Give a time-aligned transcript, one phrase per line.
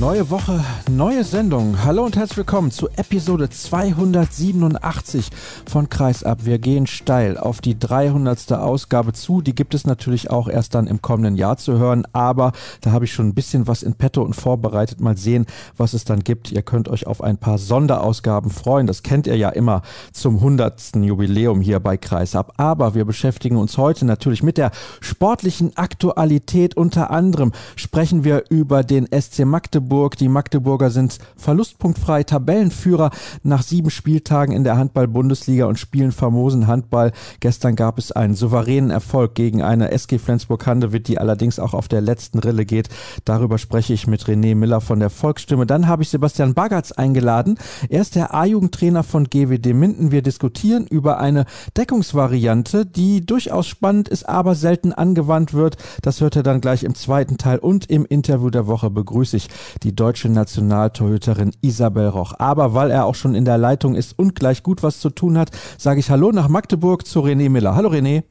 [0.00, 1.84] Neue Woche, neue Sendung.
[1.84, 5.30] Hallo und herzlich willkommen zu Episode 287
[5.66, 6.44] von Kreisab.
[6.44, 8.54] Wir gehen steil auf die 300.
[8.54, 9.40] Ausgabe zu.
[9.40, 13.04] Die gibt es natürlich auch erst dann im kommenden Jahr zu hören, aber da habe
[13.04, 15.00] ich schon ein bisschen was in petto und vorbereitet.
[15.00, 16.50] Mal sehen, was es dann gibt.
[16.50, 18.88] Ihr könnt euch auf ein paar Sonderausgaben freuen.
[18.88, 19.82] Das kennt ihr ja immer
[20.12, 20.96] zum 100.
[20.96, 22.54] Jubiläum hier bei Kreisab.
[22.56, 26.76] Aber wir beschäftigen uns heute natürlich mit der sportlichen Aktualität.
[26.76, 30.16] Unter anderem sprechen wir über den SC Magdeburg Magdeburg.
[30.16, 33.10] Die Magdeburger sind verlustpunktfrei Tabellenführer
[33.42, 37.12] nach sieben Spieltagen in der Handball-Bundesliga und spielen famosen Handball.
[37.40, 42.00] Gestern gab es einen souveränen Erfolg gegen eine SG Flensburg-Handewitt, die allerdings auch auf der
[42.00, 42.88] letzten Rille geht.
[43.26, 45.66] Darüber spreche ich mit René Miller von der Volksstimme.
[45.66, 47.58] Dann habe ich Sebastian Bagatz eingeladen.
[47.90, 50.10] Er ist der A-Jugendtrainer von GWD Minden.
[50.10, 51.44] Wir diskutieren über eine
[51.76, 55.76] Deckungsvariante, die durchaus spannend ist, aber selten angewandt wird.
[56.00, 59.48] Das hört er dann gleich im zweiten Teil und im Interview der Woche begrüße ich
[59.82, 62.34] die deutsche Nationaltorhüterin Isabel Roch.
[62.38, 65.38] Aber weil er auch schon in der Leitung ist und gleich gut was zu tun
[65.38, 67.74] hat, sage ich Hallo nach Magdeburg zu René Miller.
[67.74, 68.24] Hallo René.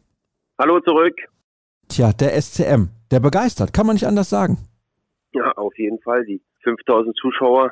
[0.60, 1.16] Hallo zurück.
[1.90, 4.58] Tja, der SCM, der begeistert, kann man nicht anders sagen.
[5.34, 6.26] Ja, auf jeden Fall.
[6.26, 7.72] Die 5000 Zuschauer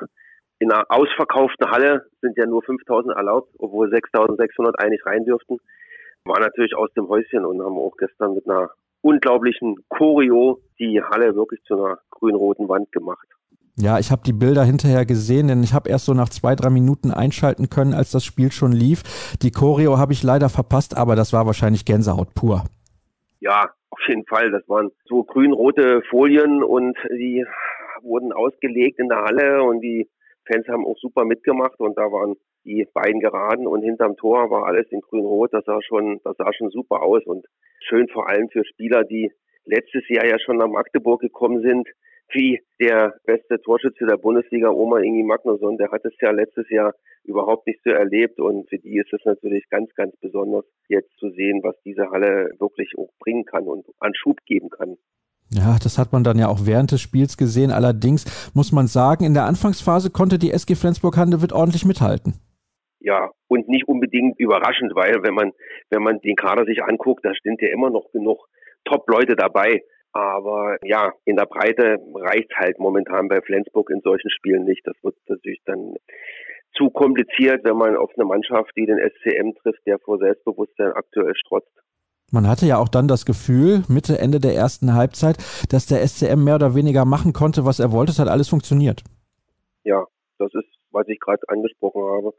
[0.58, 5.58] in einer ausverkauften Halle sind ja nur 5000 erlaubt, obwohl 6600 eigentlich rein dürften.
[6.24, 8.70] War natürlich aus dem Häuschen und haben auch gestern mit einer
[9.00, 13.26] unglaublichen Choreo die Halle wirklich zu einer grün-roten Wand gemacht.
[13.76, 16.68] Ja, ich habe die Bilder hinterher gesehen, denn ich habe erst so nach zwei, drei
[16.68, 19.02] Minuten einschalten können, als das Spiel schon lief.
[19.40, 22.64] Die Choreo habe ich leider verpasst, aber das war wahrscheinlich Gänsehaut pur.
[23.40, 24.50] Ja, auf jeden Fall.
[24.50, 27.44] Das waren so grün-rote Folien und die
[28.02, 30.08] wurden ausgelegt in der Halle und die
[30.46, 34.66] Fans haben auch super mitgemacht und da waren die beiden Geraden und hinterm Tor war
[34.66, 35.52] alles in grün-rot.
[35.52, 37.46] Das sah schon, das sah schon super aus und
[37.88, 39.30] schön vor allem für Spieler, die
[39.64, 41.88] letztes Jahr ja schon nach Magdeburg gekommen sind,
[42.30, 46.94] wie der beste Torschütze der Bundesliga, Oma Ingi Magnusson, der hat es ja letztes Jahr
[47.24, 51.30] überhaupt nicht so erlebt und für die ist es natürlich ganz, ganz besonders, jetzt zu
[51.30, 54.96] sehen, was diese Halle wirklich auch bringen kann und an Schub geben kann.
[55.50, 57.70] Ja, das hat man dann ja auch während des Spiels gesehen.
[57.70, 62.34] Allerdings muss man sagen, in der Anfangsphase konnte die SG Flensburg-Handewitt ordentlich mithalten.
[63.00, 65.52] Ja, und nicht unbedingt überraschend, weil wenn man,
[65.90, 68.48] wenn man den Kader sich anguckt, da sind ja immer noch genug
[68.84, 69.82] Top-Leute dabei.
[70.12, 74.86] Aber ja, in der Breite reicht halt momentan bei Flensburg in solchen Spielen nicht.
[74.86, 75.94] Das wird natürlich dann
[76.76, 81.34] zu kompliziert, wenn man auf eine Mannschaft, die den SCM trifft, der vor Selbstbewusstsein aktuell
[81.34, 81.72] strotzt.
[82.30, 85.36] Man hatte ja auch dann das Gefühl, Mitte, Ende der ersten Halbzeit,
[85.68, 88.12] dass der SCM mehr oder weniger machen konnte, was er wollte.
[88.12, 89.02] Es hat alles funktioniert.
[89.84, 90.06] Ja,
[90.38, 92.32] das ist, was ich gerade angesprochen habe.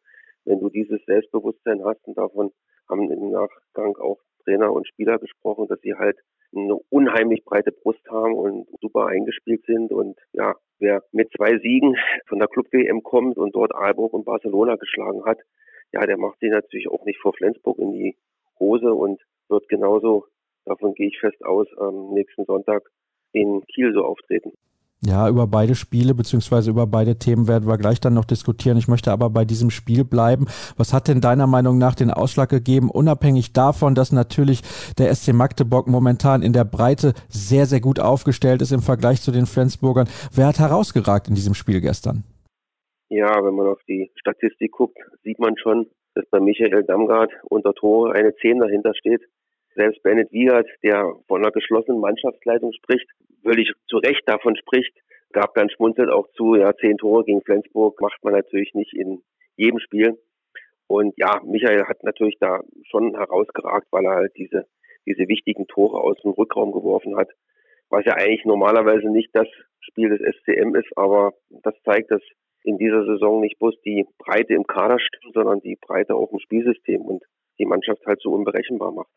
[0.46, 2.52] Wenn du dieses Selbstbewusstsein hast und davon
[2.90, 6.18] haben im Nachgang auch Trainer und Spieler gesprochen, dass sie halt
[6.56, 9.92] eine unheimlich breite Brust haben und super eingespielt sind.
[9.92, 11.98] Und ja, wer mit zwei Siegen
[12.28, 15.40] von der Club-WM kommt und dort Aalborg und Barcelona geschlagen hat,
[15.92, 18.18] ja, der macht sich natürlich auch nicht vor Flensburg in die
[18.60, 20.26] Hose und wird genauso,
[20.66, 22.84] davon gehe ich fest aus, am nächsten Sonntag
[23.32, 24.54] in Kiel so auftreten.
[25.06, 28.78] Ja, über beide Spiele beziehungsweise über beide Themen werden wir gleich dann noch diskutieren.
[28.78, 30.46] Ich möchte aber bei diesem Spiel bleiben.
[30.78, 34.62] Was hat denn deiner Meinung nach den Ausschlag gegeben, unabhängig davon, dass natürlich
[34.98, 39.32] der SC Magdeburg momentan in der Breite sehr, sehr gut aufgestellt ist im Vergleich zu
[39.32, 40.08] den Flensburgern?
[40.34, 42.24] Wer hat herausgeragt in diesem Spiel gestern?
[43.10, 47.74] Ja, wenn man auf die Statistik guckt, sieht man schon, dass bei Michael Damgard unter
[47.74, 49.22] Tore eine 10 dahinter steht.
[49.76, 53.08] Selbst Bennett Wiegert, der von einer geschlossenen Mannschaftsleitung spricht,
[53.44, 54.94] völlig zu Recht davon spricht,
[55.32, 59.24] gab dann schmunzelt auch zu, ja, zehn Tore gegen Flensburg macht man natürlich nicht in
[59.58, 60.18] jedem Spiel.
[60.88, 64.68] Und ja, Michael hat natürlich da schon herausgeragt, weil er halt diese,
[65.06, 67.30] diese wichtigen Tore aus dem Rückraum geworfen hat,
[67.90, 69.48] was ja eigentlich normalerweise nicht das
[69.80, 72.22] Spiel des SCM ist, aber das zeigt, dass
[72.64, 76.40] in dieser Saison nicht bloß die Breite im Kader stimmt, sondern die Breite auch im
[76.40, 77.24] Spielsystem und
[77.60, 79.12] die Mannschaft halt so unberechenbar macht.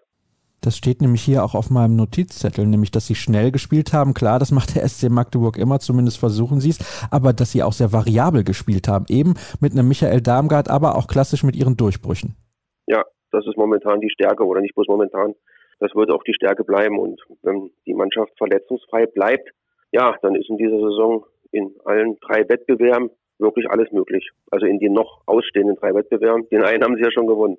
[0.66, 4.14] Das steht nämlich hier auch auf meinem Notizzettel, nämlich, dass sie schnell gespielt haben.
[4.14, 7.70] Klar, das macht der SC Magdeburg immer, zumindest versuchen sie es, aber dass sie auch
[7.70, 9.04] sehr variabel gespielt haben.
[9.08, 12.34] Eben mit einem Michael Darmgard, aber auch klassisch mit ihren Durchbrüchen.
[12.88, 15.36] Ja, das ist momentan die Stärke oder nicht bloß momentan.
[15.78, 16.98] Das wird auch die Stärke bleiben.
[16.98, 19.48] Und wenn die Mannschaft verletzungsfrei bleibt,
[19.92, 24.30] ja, dann ist in dieser Saison in allen drei Wettbewerben wirklich alles möglich.
[24.50, 26.48] Also in den noch ausstehenden drei Wettbewerben.
[26.48, 27.56] Den einen haben sie ja schon gewonnen.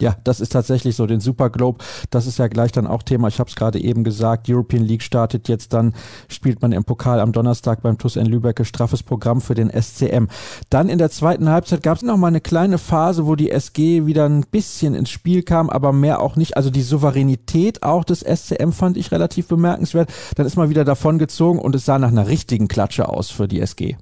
[0.00, 1.06] Ja, das ist tatsächlich so.
[1.06, 3.28] Den Super Globe, das ist ja gleich dann auch Thema.
[3.28, 4.48] Ich habe es gerade eben gesagt.
[4.48, 5.94] European League startet jetzt dann,
[6.28, 8.58] spielt man im Pokal am Donnerstag beim TuS in Lübeck.
[8.64, 10.28] Straffes Programm für den SCM.
[10.70, 14.06] Dann in der zweiten Halbzeit gab es noch mal eine kleine Phase, wo die SG
[14.06, 16.56] wieder ein bisschen ins Spiel kam, aber mehr auch nicht.
[16.56, 20.12] Also die Souveränität auch des SCM fand ich relativ bemerkenswert.
[20.36, 23.48] Dann ist man wieder davon gezogen und es sah nach einer richtigen Klatsche aus für
[23.48, 23.96] die SG.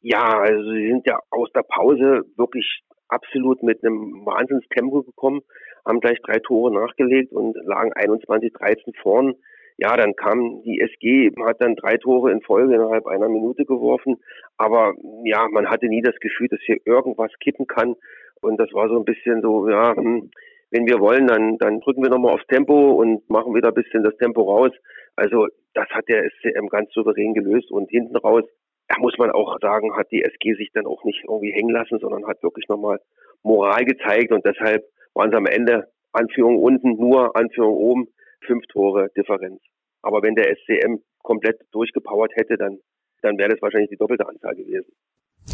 [0.00, 2.82] Ja, also sie sind ja aus der Pause wirklich
[3.12, 5.42] absolut mit einem Wahnsinnstempo gekommen,
[5.86, 9.34] haben gleich drei Tore nachgelegt und lagen 21, 13 vorn.
[9.78, 14.16] Ja, dann kam die SG, hat dann drei Tore in Folge innerhalb einer Minute geworfen.
[14.56, 14.94] Aber
[15.24, 17.96] ja, man hatte nie das Gefühl, dass hier irgendwas kippen kann.
[18.40, 20.30] Und das war so ein bisschen so, ja, hm,
[20.70, 24.02] wenn wir wollen, dann, dann drücken wir nochmal aufs Tempo und machen wieder ein bisschen
[24.02, 24.72] das Tempo raus.
[25.16, 28.44] Also das hat der SCM ganz souverän gelöst und hinten raus
[28.92, 31.98] da muss man auch sagen, hat die SG sich dann auch nicht irgendwie hängen lassen,
[31.98, 33.00] sondern hat wirklich nochmal
[33.42, 34.84] Moral gezeigt und deshalb
[35.14, 38.08] waren es am Ende Anführung unten, nur Anführung oben,
[38.46, 39.60] fünf Tore Differenz.
[40.02, 42.78] Aber wenn der SCM komplett durchgepowert hätte, dann,
[43.22, 44.92] dann wäre das wahrscheinlich die doppelte Anzahl gewesen.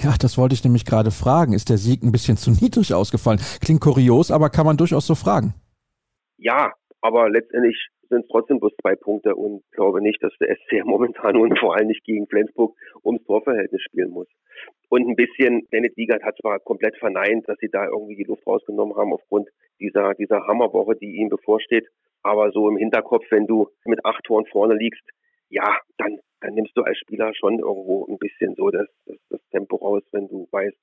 [0.03, 1.53] Ja, das wollte ich nämlich gerade fragen.
[1.53, 3.41] Ist der Sieg ein bisschen zu niedrig ausgefallen?
[3.61, 5.55] Klingt kurios, aber kann man durchaus so fragen.
[6.39, 10.83] Ja, aber letztendlich sind es trotzdem bloß zwei Punkte und glaube nicht, dass der SC
[10.85, 12.75] momentan und vor allem nicht gegen Flensburg
[13.05, 14.29] ums Torverhältnis spielen muss.
[14.89, 18.47] Und ein bisschen, Bennett Wiegert hat zwar komplett verneint, dass sie da irgendwie die Luft
[18.47, 19.49] rausgenommen haben aufgrund
[19.81, 21.87] dieser, dieser Hammerwoche, die ihnen bevorsteht.
[22.23, 25.05] Aber so im Hinterkopf, wenn du mit acht Toren vorne liegst,
[25.51, 29.41] ja, dann, dann nimmst du als Spieler schon irgendwo ein bisschen so das, das, das
[29.51, 30.79] Tempo raus, wenn du weißt,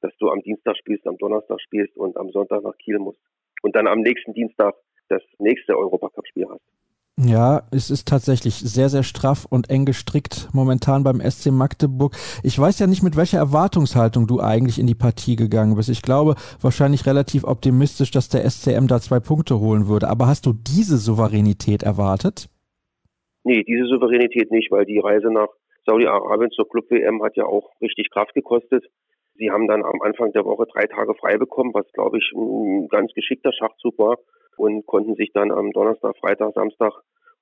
[0.00, 3.20] dass du am Dienstag spielst, am Donnerstag spielst und am Sonntag nach Kiel musst.
[3.62, 4.74] Und dann am nächsten Dienstag
[5.12, 6.62] das nächste Europacup-Spiel hast.
[7.18, 12.16] Ja, es ist tatsächlich sehr, sehr straff und eng gestrickt momentan beim SC Magdeburg.
[12.42, 15.90] Ich weiß ja nicht, mit welcher Erwartungshaltung du eigentlich in die Partie gegangen bist.
[15.90, 20.08] Ich glaube wahrscheinlich relativ optimistisch, dass der SCM da zwei Punkte holen würde.
[20.08, 22.48] Aber hast du diese Souveränität erwartet?
[23.44, 25.48] Nee, diese Souveränität nicht, weil die Reise nach
[25.84, 28.86] Saudi-Arabien zur Club-WM hat ja auch richtig Kraft gekostet.
[29.34, 32.88] Sie haben dann am Anfang der Woche drei Tage frei bekommen, was, glaube ich, ein
[32.88, 34.16] ganz geschickter Schachzug war
[34.56, 36.92] und konnten sich dann am Donnerstag, Freitag, Samstag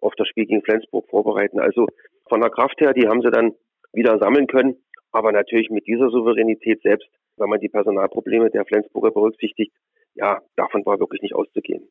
[0.01, 1.61] auf das Spiel gegen Flensburg vorbereiten.
[1.61, 1.87] Also
[2.29, 3.53] von der Kraft her, die haben sie dann
[3.93, 4.77] wieder sammeln können.
[5.13, 9.73] Aber natürlich mit dieser Souveränität selbst, wenn man die Personalprobleme der Flensburger berücksichtigt,
[10.15, 11.89] ja, davon war wirklich nicht auszugehen.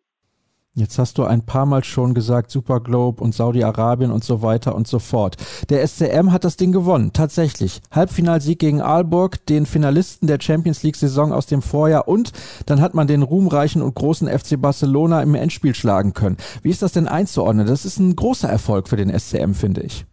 [0.79, 4.75] Jetzt hast du ein paar Mal schon gesagt, Super Globe und Saudi-Arabien und so weiter
[4.75, 5.35] und so fort.
[5.69, 7.81] Der SCM hat das Ding gewonnen, tatsächlich.
[7.91, 12.31] Halbfinalsieg gegen Aalborg, den Finalisten der Champions League-Saison aus dem Vorjahr und
[12.65, 16.37] dann hat man den ruhmreichen und großen FC Barcelona im Endspiel schlagen können.
[16.63, 17.67] Wie ist das denn einzuordnen?
[17.67, 20.05] Das ist ein großer Erfolg für den SCM, finde ich.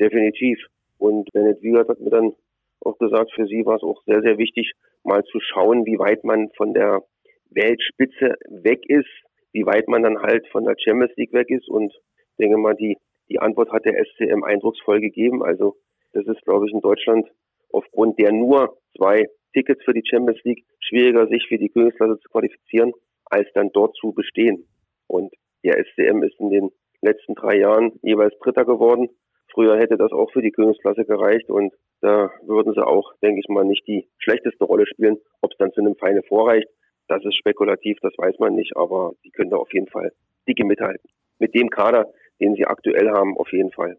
[0.00, 0.58] Definitiv.
[0.96, 2.32] Und Bennett Wiegert hat mir dann
[2.80, 4.72] auch gesagt, für sie war es auch sehr, sehr wichtig,
[5.04, 7.02] mal zu schauen, wie weit man von der
[7.50, 9.06] Weltspitze weg ist
[9.52, 11.68] wie weit man dann halt von der Champions League weg ist.
[11.68, 11.92] Und
[12.38, 12.96] denke mal, die,
[13.28, 15.42] die Antwort hat der SCM eindrucksvoll gegeben.
[15.42, 15.76] Also
[16.12, 17.28] das ist, glaube ich, in Deutschland
[17.70, 22.28] aufgrund der nur zwei Tickets für die Champions League schwieriger, sich für die Königsklasse zu
[22.28, 22.92] qualifizieren,
[23.24, 24.66] als dann dort zu bestehen.
[25.06, 25.32] Und
[25.64, 26.70] der SCM ist in den
[27.00, 29.08] letzten drei Jahren jeweils Dritter geworden.
[29.52, 33.48] Früher hätte das auch für die Königsklasse gereicht und da würden sie auch, denke ich
[33.48, 35.18] mal, nicht die schlechteste Rolle spielen.
[35.40, 36.68] Ob es dann zu einem Feine vorreicht,
[37.12, 40.12] das ist spekulativ, das weiß man nicht, aber sie können da auf jeden Fall
[40.48, 41.10] dicke mithalten.
[41.38, 42.06] Mit dem Kader,
[42.40, 43.98] den sie aktuell haben, auf jeden Fall.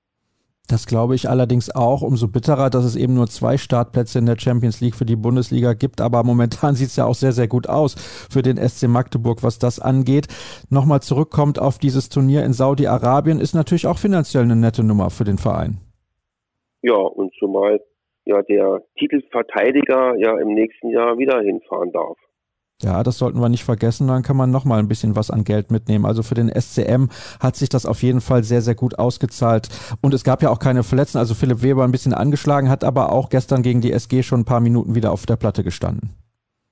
[0.68, 2.02] Das glaube ich allerdings auch.
[2.02, 5.74] Umso bitterer, dass es eben nur zwei Startplätze in der Champions League für die Bundesliga
[5.74, 6.02] gibt.
[6.02, 7.96] Aber momentan sieht es ja auch sehr, sehr gut aus
[8.32, 10.28] für den SC Magdeburg, was das angeht.
[10.72, 15.26] Nochmal zurückkommt auf dieses Turnier in Saudi-Arabien, ist natürlich auch finanziell eine nette Nummer für
[15.26, 15.78] den Verein.
[16.82, 17.80] Ja, und zumal
[18.26, 22.18] ja der Titelverteidiger ja im nächsten Jahr wieder hinfahren darf.
[22.84, 24.08] Ja, das sollten wir nicht vergessen.
[24.08, 26.06] Dann kann man noch mal ein bisschen was an Geld mitnehmen.
[26.06, 27.10] Also für den SCM
[27.40, 29.70] hat sich das auf jeden Fall sehr, sehr gut ausgezahlt.
[30.02, 31.18] Und es gab ja auch keine Verletzten.
[31.18, 34.46] Also Philipp Weber ein bisschen angeschlagen, hat aber auch gestern gegen die SG schon ein
[34.46, 36.10] paar Minuten wieder auf der Platte gestanden.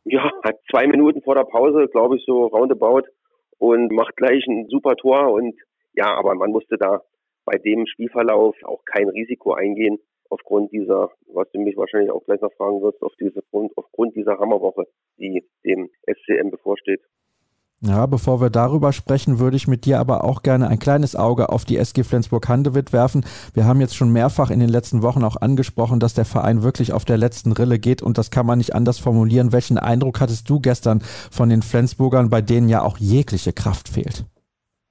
[0.03, 3.03] Ja, hat zwei Minuten vor der Pause, glaube ich, so roundabout
[3.57, 5.31] und macht gleich ein super Tor.
[5.31, 5.55] Und
[5.93, 7.01] ja, aber man musste da
[7.45, 9.99] bei dem Spielverlauf auch kein Risiko eingehen
[10.31, 14.15] aufgrund dieser, was du mich wahrscheinlich auch gleich noch fragen wirst, auf diese Grund, aufgrund
[14.15, 14.85] dieser Hammerwoche,
[15.17, 17.01] die dem SCM bevorsteht.
[17.83, 21.49] Ja, bevor wir darüber sprechen, würde ich mit dir aber auch gerne ein kleines Auge
[21.49, 23.25] auf die SG Flensburg-Handewitt werfen.
[23.55, 26.93] Wir haben jetzt schon mehrfach in den letzten Wochen auch angesprochen, dass der Verein wirklich
[26.93, 29.51] auf der letzten Rille geht und das kann man nicht anders formulieren.
[29.51, 34.25] Welchen Eindruck hattest du gestern von den Flensburgern, bei denen ja auch jegliche Kraft fehlt?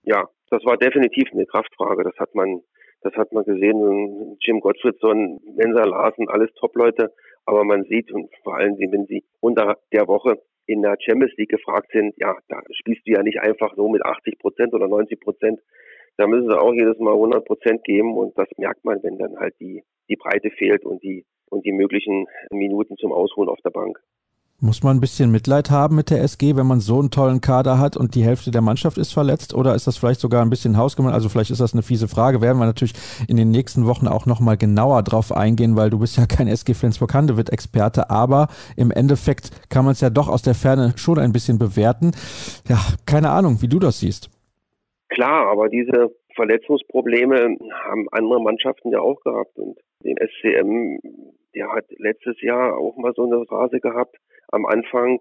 [0.03, 2.03] Ja, das war definitiv eine Kraftfrage.
[2.03, 2.61] Das hat man
[3.03, 4.37] das hat man gesehen.
[4.41, 7.13] Jim Gottfriedson, Mensa Larsen, alles Top-Leute.
[7.47, 11.51] Aber man sieht, und vor allem, wenn sie unter der Woche in der Champions League
[11.51, 15.19] gefragt sind, ja, da spielst du ja nicht einfach so mit 80 Prozent oder 90
[15.21, 15.61] Prozent.
[16.17, 19.39] Da müssen sie auch jedes Mal 100 Prozent geben und das merkt man, wenn dann
[19.39, 23.71] halt die, die Breite fehlt und die, und die möglichen Minuten zum Ausruhen auf der
[23.71, 23.99] Bank.
[24.63, 27.79] Muss man ein bisschen Mitleid haben mit der SG, wenn man so einen tollen Kader
[27.79, 29.55] hat und die Hälfte der Mannschaft ist verletzt?
[29.55, 31.15] Oder ist das vielleicht sogar ein bisschen hausgemacht?
[31.15, 32.43] Also vielleicht ist das eine fiese Frage.
[32.43, 32.93] Werden wir natürlich
[33.27, 36.75] in den nächsten Wochen auch nochmal genauer drauf eingehen, weil du bist ja kein SG
[36.75, 38.11] Flensburg-Handewitt-Experte.
[38.11, 42.13] Aber im Endeffekt kann man es ja doch aus der Ferne schon ein bisschen bewerten.
[42.69, 44.29] Ja, keine Ahnung, wie du das siehst.
[45.09, 49.59] Klar, aber diese Verletzungsprobleme haben andere Mannschaften ja auch gehabt.
[49.59, 50.99] Und den SCM,
[51.55, 54.17] der hat letztes Jahr auch mal so eine Phase gehabt
[54.49, 55.21] am Anfang,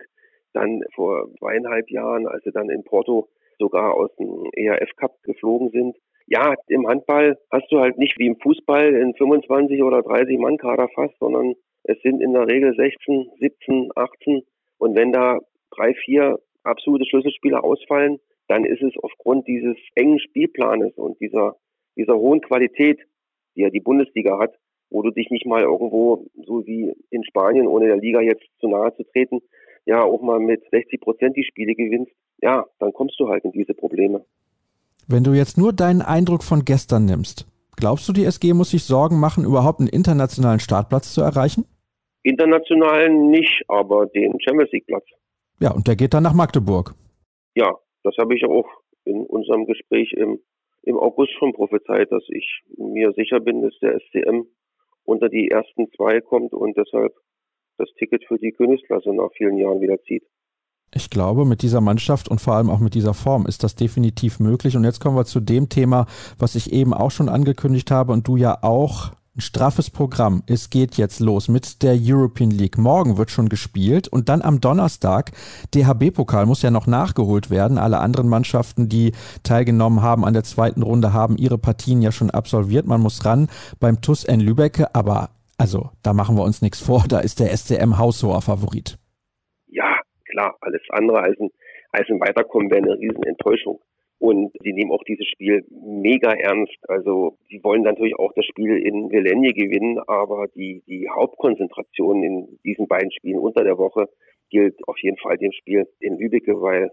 [0.53, 5.69] dann vor zweieinhalb Jahren, als sie dann in Porto sogar aus dem ERF Cup geflogen
[5.69, 5.98] sind.
[6.27, 10.57] Ja, im Handball hast du halt nicht wie im Fußball in 25 oder 30 Mann
[10.57, 14.43] Kader fast, sondern es sind in der Regel 16, 17, 18
[14.77, 15.39] und wenn da
[15.71, 21.55] drei, vier absolute Schlüsselspieler ausfallen, dann ist es aufgrund dieses engen Spielplanes und dieser
[22.00, 23.00] dieser hohen Qualität,
[23.55, 24.55] die ja die Bundesliga hat,
[24.89, 28.67] wo du dich nicht mal irgendwo, so wie in Spanien, ohne der Liga jetzt zu
[28.67, 29.41] nahe zu treten,
[29.86, 33.51] ja auch mal mit 60 Prozent die Spiele gewinnst, ja, dann kommst du halt in
[33.51, 34.25] diese Probleme.
[35.08, 38.84] Wenn du jetzt nur deinen Eindruck von gestern nimmst, glaubst du, die SG muss sich
[38.84, 41.65] Sorgen machen, überhaupt einen internationalen Startplatz zu erreichen?
[42.24, 45.05] Internationalen nicht, aber den Champions League Platz.
[45.60, 46.93] Ja, und der geht dann nach Magdeburg.
[47.55, 48.67] Ja, das habe ich auch
[49.05, 50.39] in unserem Gespräch im,
[50.84, 54.46] im August schon prophezeit, dass ich mir sicher bin, dass der SCM
[55.09, 57.13] unter die ersten zwei kommt und deshalb
[57.77, 60.23] das Ticket für die Königsklasse nach vielen Jahren wieder zieht.
[60.93, 64.39] Ich glaube, mit dieser Mannschaft und vor allem auch mit dieser Form ist das definitiv
[64.39, 64.75] möglich.
[64.75, 66.07] Und jetzt kommen wir zu dem Thema,
[66.39, 70.43] was ich eben auch schon angekündigt habe und du ja auch ein straffes Programm.
[70.48, 72.77] Es geht jetzt los mit der European League.
[72.77, 75.31] Morgen wird schon gespielt und dann am Donnerstag
[75.74, 77.77] DHB-Pokal muss ja noch nachgeholt werden.
[77.77, 82.31] Alle anderen Mannschaften, die teilgenommen haben an der zweiten Runde, haben ihre Partien ja schon
[82.31, 82.86] absolviert.
[82.86, 83.48] Man muss ran
[83.79, 87.03] beim TUS N Lübecke, aber also da machen wir uns nichts vor.
[87.07, 88.98] Da ist der SCM haushoher Favorit.
[89.67, 90.00] Ja,
[90.31, 90.55] klar.
[90.62, 91.50] Alles andere als ein,
[91.91, 93.79] als ein Weiterkommen wäre eine Riesenenttäuschung.
[94.19, 96.77] Und sie nehmen auch dieses Spiel mega ernst.
[96.89, 102.59] Also sie wollen natürlich auch das Spiel in Velenje gewinnen, aber die, die Hauptkonzentration in
[102.65, 104.09] diesen beiden Spielen unter der Woche
[104.49, 106.91] gilt auf jeden Fall dem Spiel in Lübecke, weil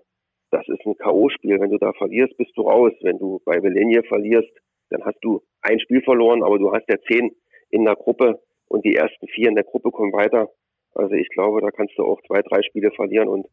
[0.51, 1.61] das ist ein K.O.-Spiel.
[1.61, 2.93] Wenn du da verlierst, bist du raus.
[3.01, 4.53] Wenn du bei Velenje verlierst,
[4.91, 7.35] dann hast du ein Spiel verloren, aber du hast ja zehn
[7.71, 10.49] in der Gruppe und die ersten vier in der Gruppe kommen weiter.
[10.95, 13.47] Also ich glaube, da kannst du auch zwei, drei Spiele verlieren und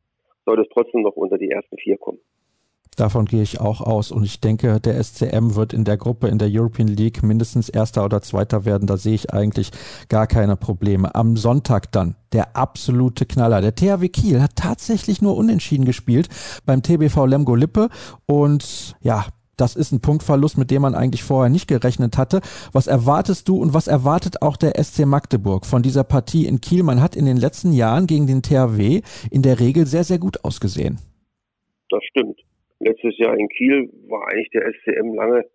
[0.46, 2.20] solltest trotzdem noch unter die ersten vier kommen.
[2.96, 6.38] Davon gehe ich auch aus und ich denke, der SCM wird in der Gruppe in
[6.38, 8.88] der European League mindestens Erster oder Zweiter werden.
[8.88, 9.72] Da sehe ich eigentlich
[10.10, 11.16] gar keine Probleme.
[11.16, 13.62] Am Sonntag dann der absolute Knaller.
[13.62, 16.30] Der THW Kiel hat tatsächlich nur unentschieden gespielt
[16.66, 17.90] beim TBV Lemgo Lippe
[18.26, 22.42] und ja, das ist ein Punktverlust, mit dem man eigentlich vorher nicht gerechnet hatte.
[22.72, 26.82] Was erwartest du und was erwartet auch der SC Magdeburg von dieser Partie in Kiel?
[26.82, 30.44] Man hat in den letzten Jahren gegen den THW in der Regel sehr, sehr gut
[30.44, 31.00] ausgesehen.
[31.90, 32.40] Das stimmt
[32.84, 35.46] letztes Jahr in Kiel war eigentlich der SCM lange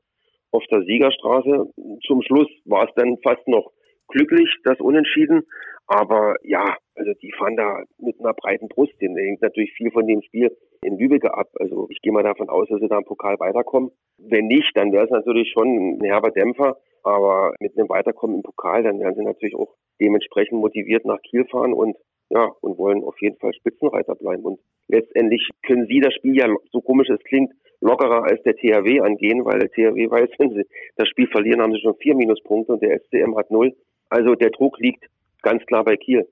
[0.51, 1.71] auf der Siegerstraße.
[2.07, 3.71] Zum Schluss war es dann fast noch
[4.09, 5.43] glücklich, das Unentschieden.
[5.87, 9.15] Aber ja, also die fahren da mit einer breiten Brust hin.
[9.15, 11.49] Da hängt natürlich viel von dem Spiel in Lübeck ab.
[11.59, 13.91] Also ich gehe mal davon aus, dass sie da im Pokal weiterkommen.
[14.19, 16.77] Wenn nicht, dann wäre es natürlich schon ein herber Dämpfer.
[17.05, 21.47] Aber mit einem Weiterkommen im Pokal, dann werden sie natürlich auch dementsprechend motiviert nach Kiel
[21.47, 21.97] fahren und
[22.31, 24.45] ja, und wollen auf jeden Fall Spitzenreiter bleiben.
[24.45, 29.01] Und letztendlich können sie das Spiel ja, so komisch es klingt, lockerer als der THW
[29.01, 30.67] angehen, weil der THW weiß, wenn sie
[30.97, 33.75] das Spiel verlieren, haben sie schon vier Minuspunkte und der SCM hat null.
[34.11, 35.05] Also der Druck liegt
[35.43, 36.27] ganz klar bei Kiel.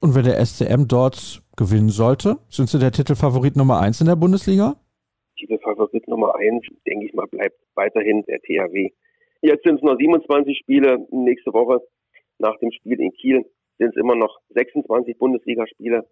[0.00, 4.16] Und wenn der SCM dort gewinnen sollte, sind sie der Titelfavorit Nummer eins in der
[4.16, 4.76] Bundesliga?
[5.38, 8.90] Titelfavorit Nummer eins, denke ich mal, bleibt weiterhin der THW.
[9.42, 11.80] Jetzt sind es noch 27 Spiele nächste Woche
[12.38, 13.44] nach dem Spiel in Kiel
[13.80, 16.06] sind es immer noch 26 Bundesligaspiele.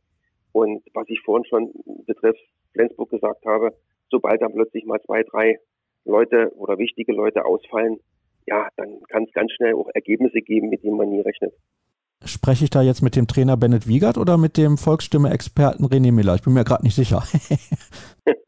[0.52, 1.72] Und was ich vorhin schon
[2.06, 2.40] betrifft
[2.72, 3.74] Flensburg gesagt habe,
[4.10, 5.58] sobald dann plötzlich mal zwei, drei
[6.04, 7.98] Leute oder wichtige Leute ausfallen,
[8.46, 11.52] ja, dann kann es ganz schnell auch Ergebnisse geben, mit denen man nie rechnet.
[12.24, 16.34] Spreche ich da jetzt mit dem Trainer Bennett Wiegert oder mit dem Volksstimme-Experten René Miller?
[16.34, 17.22] Ich bin mir gerade nicht sicher.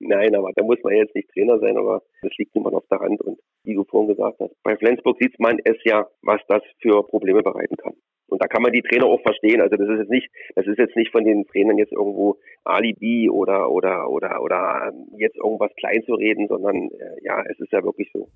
[0.00, 3.00] Nein, aber da muss man jetzt nicht Trainer sein, aber das liegt immer auf der
[3.00, 3.20] Hand.
[3.22, 7.02] Und wie du vorhin gesagt hast, bei Flensburg sieht man es ja, was das für
[7.02, 7.94] Probleme bereiten kann.
[8.28, 9.60] Und da kann man die Trainer auch verstehen.
[9.60, 13.30] Also das ist jetzt nicht, das ist jetzt nicht von den Trainern jetzt irgendwo Alibi
[13.30, 17.82] oder oder oder oder jetzt irgendwas klein zu reden, sondern äh, ja, es ist ja
[17.84, 18.28] wirklich so.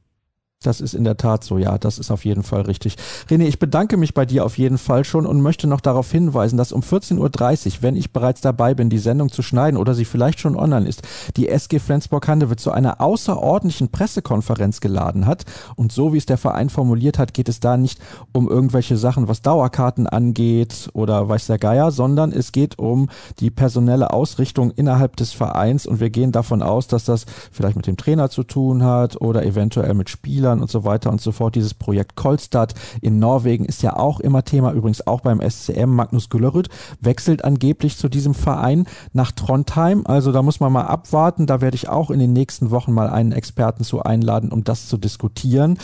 [0.63, 2.97] Das ist in der Tat so, ja, das ist auf jeden Fall richtig.
[3.31, 6.59] René, ich bedanke mich bei dir auf jeden Fall schon und möchte noch darauf hinweisen,
[6.59, 10.05] dass um 14.30 Uhr, wenn ich bereits dabei bin, die Sendung zu schneiden oder sie
[10.05, 11.01] vielleicht schon online ist,
[11.39, 15.47] die SG Flensburg-Handewitt zu einer außerordentlichen Pressekonferenz geladen hat.
[15.77, 17.99] Und so wie es der Verein formuliert hat, geht es da nicht
[18.33, 23.51] um irgendwelche Sachen, was Dauerkarten angeht oder weiß der Geier, sondern es geht um die
[23.51, 27.97] personelle Ausrichtung innerhalb des Vereins und wir gehen davon aus, dass das vielleicht mit dem
[27.97, 31.55] Trainer zu tun hat oder eventuell mit Spielern Spielern und so weiter und so fort.
[31.55, 35.91] Dieses Projekt Kolstad in Norwegen ist ja auch immer Thema, übrigens auch beim SCM.
[35.91, 36.69] Magnus Güllerud
[37.01, 40.03] wechselt angeblich zu diesem Verein nach Trondheim.
[40.07, 41.47] Also da muss man mal abwarten.
[41.47, 44.89] Da werde ich auch in den nächsten Wochen mal einen Experten zu einladen, um das
[44.89, 45.79] zu diskutieren.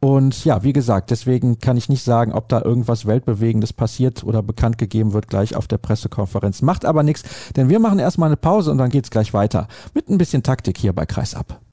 [0.00, 4.42] Und ja, wie gesagt, deswegen kann ich nicht sagen, ob da irgendwas Weltbewegendes passiert oder
[4.42, 6.62] bekannt gegeben wird gleich auf der Pressekonferenz.
[6.62, 7.22] Macht aber nichts,
[7.56, 10.42] denn wir machen erstmal eine Pause und dann geht es gleich weiter mit ein bisschen
[10.42, 11.67] Taktik hier bei Kreisab.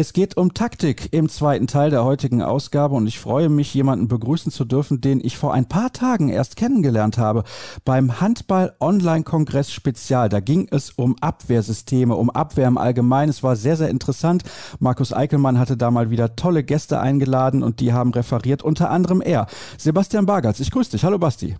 [0.00, 4.06] Es geht um Taktik im zweiten Teil der heutigen Ausgabe und ich freue mich, jemanden
[4.06, 7.42] begrüßen zu dürfen, den ich vor ein paar Tagen erst kennengelernt habe
[7.84, 10.28] beim Handball Online Kongress Spezial.
[10.28, 13.30] Da ging es um Abwehrsysteme, um Abwehr im Allgemeinen.
[13.30, 14.44] Es war sehr, sehr interessant.
[14.78, 19.20] Markus Eickelmann hatte da mal wieder tolle Gäste eingeladen und die haben referiert, unter anderem
[19.20, 19.48] er.
[19.78, 21.02] Sebastian Bargatz, ich grüße dich.
[21.02, 21.56] Hallo Basti.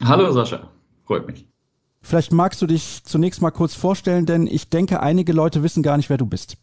[0.00, 0.68] Hallo Sascha,
[1.02, 1.48] freut mich.
[2.02, 5.96] Vielleicht magst du dich zunächst mal kurz vorstellen, denn ich denke, einige Leute wissen gar
[5.96, 6.56] nicht, wer du bist.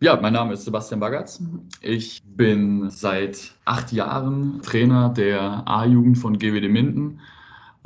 [0.00, 1.40] Ja, mein Name ist Sebastian Bagatz.
[1.80, 7.20] Ich bin seit acht Jahren Trainer der A-Jugend von GWD Minden,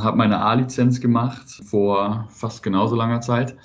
[0.00, 3.56] habe meine A-Lizenz gemacht vor fast genauso langer Zeit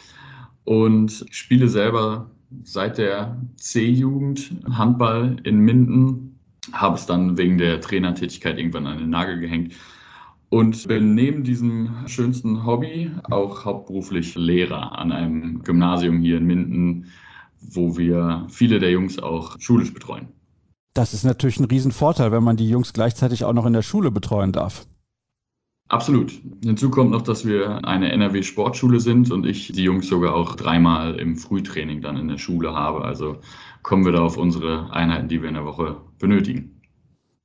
[0.65, 2.29] und spiele selber
[2.63, 6.38] seit der C-Jugend Handball in Minden,
[6.73, 9.73] habe es dann wegen der Trainertätigkeit irgendwann an den Nagel gehängt
[10.50, 17.07] und bin neben diesem schönsten Hobby auch hauptberuflich Lehrer an einem Gymnasium hier in Minden
[17.72, 20.27] wo wir viele der Jungs auch schulisch betreuen.
[20.93, 24.12] Das ist natürlich ein Riesenvorteil, wenn man die Jungs gleichzeitig auch noch in der Schule
[24.12, 24.86] betreuen darf.
[25.89, 26.32] Absolut.
[26.63, 31.19] Hinzu kommt noch, dass wir eine NRW-Sportschule sind und ich die Jungs sogar auch dreimal
[31.19, 33.04] im Frühtraining dann in der Schule habe.
[33.04, 33.38] Also
[33.82, 36.82] kommen wir da auf unsere Einheiten, die wir in der Woche benötigen.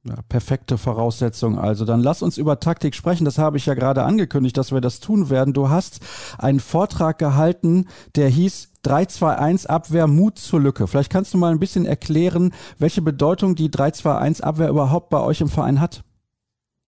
[0.08, 1.58] Ja, perfekte Voraussetzung.
[1.58, 3.26] Also dann lass uns über Taktik sprechen.
[3.26, 5.52] Das habe ich ja gerade angekündigt, dass wir das tun werden.
[5.52, 6.00] Du hast
[6.38, 10.86] einen Vortrag gehalten, der hieß 3-2-1 Abwehr Mut zur Lücke.
[10.86, 15.42] Vielleicht kannst du mal ein bisschen erklären, welche Bedeutung die 3-2-1 Abwehr überhaupt bei euch
[15.42, 16.04] im Verein hat.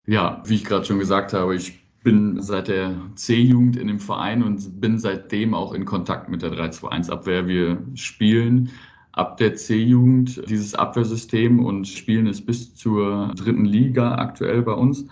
[0.07, 4.43] Ja, wie ich gerade schon gesagt habe, ich bin seit der C-Jugend in dem Verein
[4.43, 7.47] und bin seitdem auch in Kontakt mit der 3-2-1 Abwehr.
[7.47, 8.71] Wir spielen
[9.13, 15.07] ab der C-Jugend dieses Abwehrsystem und spielen es bis zur dritten Liga aktuell bei uns.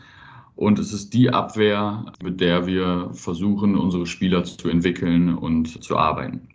[0.55, 5.97] Und es ist die Abwehr, mit der wir versuchen, unsere Spieler zu entwickeln und zu
[5.97, 6.49] arbeiten.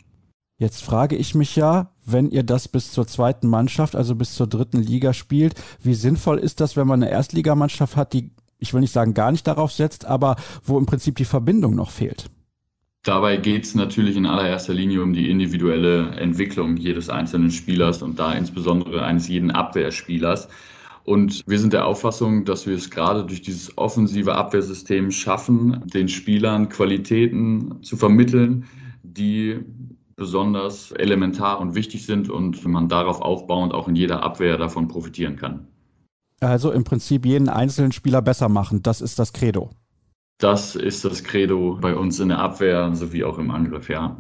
[0.59, 4.47] Jetzt frage ich mich ja, wenn ihr das bis zur zweiten Mannschaft, also bis zur
[4.47, 8.81] dritten Liga spielt, wie sinnvoll ist das, wenn man eine Erstligamannschaft hat, die, ich will
[8.81, 12.29] nicht sagen, gar nicht darauf setzt, aber wo im Prinzip die Verbindung noch fehlt?
[13.03, 18.17] Dabei geht es natürlich in allererster Linie um die individuelle Entwicklung jedes einzelnen Spielers und
[18.17, 20.47] da insbesondere eines jeden Abwehrspielers.
[21.03, 26.07] Und wir sind der Auffassung, dass wir es gerade durch dieses offensive Abwehrsystem schaffen, den
[26.07, 28.65] Spielern Qualitäten zu vermitteln,
[29.03, 29.59] die
[30.15, 35.35] besonders elementar und wichtig sind und man darauf aufbauend auch in jeder Abwehr davon profitieren
[35.35, 35.67] kann.
[36.39, 39.71] Also im Prinzip jeden einzelnen Spieler besser machen, das ist das Credo.
[40.37, 44.17] Das ist das Credo bei uns in der Abwehr sowie auch im Angriff, ja.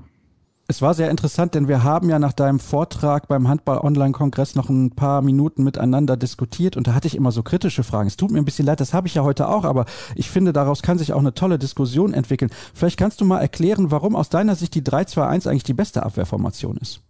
[0.65, 4.91] Es war sehr interessant, denn wir haben ja nach deinem Vortrag beim Handball-Online-Kongress noch ein
[4.91, 8.07] paar Minuten miteinander diskutiert und da hatte ich immer so kritische Fragen.
[8.07, 10.53] Es tut mir ein bisschen leid, das habe ich ja heute auch, aber ich finde,
[10.53, 12.49] daraus kann sich auch eine tolle Diskussion entwickeln.
[12.73, 16.77] Vielleicht kannst du mal erklären, warum aus deiner Sicht die 3-2-1 eigentlich die beste Abwehrformation
[16.77, 17.01] ist.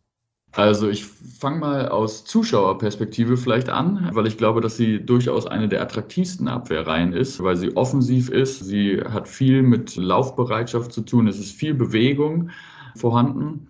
[0.55, 5.67] Also ich fange mal aus Zuschauerperspektive vielleicht an, weil ich glaube, dass sie durchaus eine
[5.67, 8.59] der attraktivsten Abwehrreihen ist, weil sie offensiv ist.
[8.59, 11.27] Sie hat viel mit Laufbereitschaft zu tun.
[11.27, 12.51] Es ist viel Bewegung
[12.95, 13.67] vorhanden.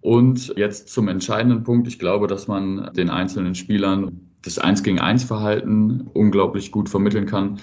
[0.00, 1.86] Und jetzt zum entscheidenden Punkt.
[1.86, 7.26] Ich glaube, dass man den einzelnen Spielern das Eins gegen eins Verhalten unglaublich gut vermitteln
[7.26, 7.60] kann.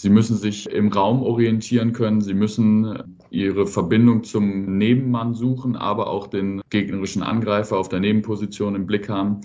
[0.00, 2.22] Sie müssen sich im Raum orientieren können.
[2.22, 8.74] Sie müssen ihre Verbindung zum Nebenmann suchen, aber auch den gegnerischen Angreifer auf der Nebenposition
[8.76, 9.42] im Blick haben.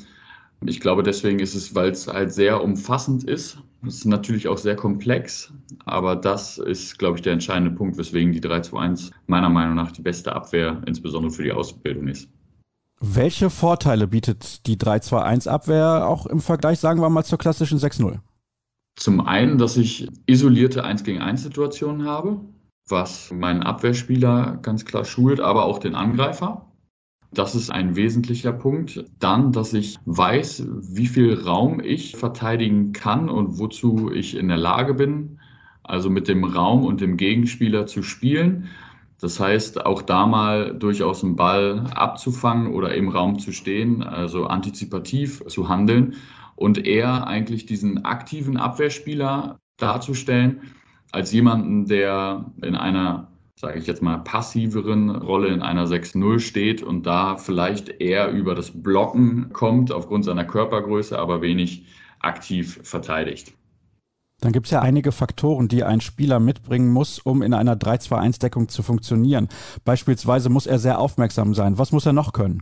[0.66, 3.58] Ich glaube, deswegen ist es, weil es halt sehr umfassend ist.
[3.86, 5.52] Es ist natürlich auch sehr komplex,
[5.84, 10.04] aber das ist, glaube ich, der entscheidende Punkt, weswegen die 3-2-1 meiner Meinung nach die
[10.04, 12.30] beste Abwehr, insbesondere für die Ausbildung ist.
[13.02, 18.20] Welche Vorteile bietet die 3-2-1-Abwehr auch im Vergleich, sagen wir mal, zur klassischen 6-0?
[18.96, 22.40] Zum einen, dass ich isolierte 1 gegen 1 Situationen habe.
[22.88, 26.72] was meinen Abwehrspieler ganz klar schult, aber auch den Angreifer.
[27.34, 29.04] Das ist ein wesentlicher Punkt.
[29.20, 34.58] Dann, dass ich weiß, wie viel Raum ich verteidigen kann und wozu ich in der
[34.58, 35.40] Lage bin.
[35.84, 38.70] Also mit dem Raum und dem Gegenspieler zu spielen.
[39.20, 44.46] Das heißt, auch da mal durchaus einen Ball abzufangen oder im Raum zu stehen, also
[44.46, 46.16] antizipativ zu handeln
[46.56, 50.62] und eher eigentlich diesen aktiven Abwehrspieler darzustellen,
[51.12, 53.28] als jemanden, der in einer,
[53.60, 58.56] sage ich jetzt mal, passiveren Rolle in einer 6-0 steht und da vielleicht eher über
[58.56, 61.86] das Blocken kommt aufgrund seiner Körpergröße, aber wenig
[62.20, 63.54] aktiv verteidigt.
[64.42, 68.68] Dann gibt es ja einige Faktoren, die ein Spieler mitbringen muss, um in einer 3-2-1-Deckung
[68.68, 69.48] zu funktionieren.
[69.86, 71.78] Beispielsweise muss er sehr aufmerksam sein.
[71.78, 72.62] Was muss er noch können?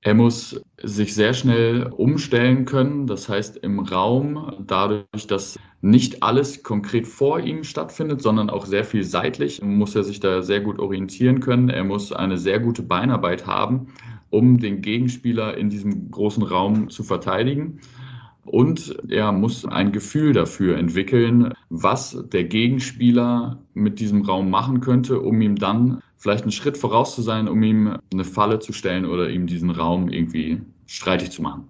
[0.00, 6.62] Er muss sich sehr schnell umstellen können, das heißt im Raum, dadurch, dass nicht alles
[6.62, 10.78] konkret vor ihm stattfindet, sondern auch sehr viel seitlich, muss er sich da sehr gut
[10.78, 11.68] orientieren können.
[11.68, 13.88] Er muss eine sehr gute Beinarbeit haben,
[14.30, 17.80] um den Gegenspieler in diesem großen Raum zu verteidigen.
[18.44, 25.20] Und er muss ein Gefühl dafür entwickeln, was der Gegenspieler mit diesem Raum machen könnte,
[25.20, 29.06] um ihm dann vielleicht einen Schritt voraus zu sein, um ihm eine Falle zu stellen
[29.06, 31.68] oder ihm diesen Raum irgendwie streitig zu machen.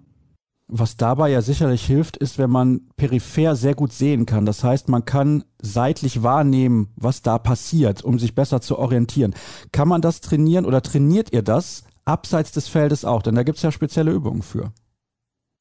[0.71, 4.45] Was dabei ja sicherlich hilft, ist, wenn man peripher sehr gut sehen kann.
[4.45, 9.33] Das heißt, man kann seitlich wahrnehmen, was da passiert, um sich besser zu orientieren.
[9.71, 13.23] Kann man das trainieren oder trainiert ihr das abseits des Feldes auch?
[13.23, 14.71] Denn da gibt es ja spezielle Übungen für.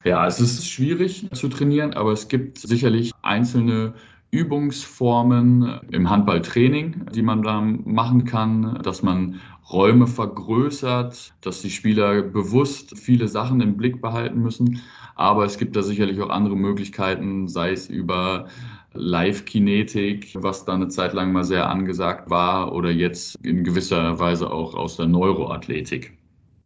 [0.05, 3.95] Ja, es ist schwierig zu trainieren, aber es gibt sicherlich einzelne
[4.31, 12.23] Übungsformen im Handballtraining, die man da machen kann, dass man Räume vergrößert, dass die Spieler
[12.23, 14.81] bewusst viele Sachen im Blick behalten müssen.
[15.15, 18.47] Aber es gibt da sicherlich auch andere Möglichkeiten, sei es über
[18.95, 24.51] Live-Kinetik, was da eine Zeit lang mal sehr angesagt war, oder jetzt in gewisser Weise
[24.51, 26.19] auch aus der Neuroathletik.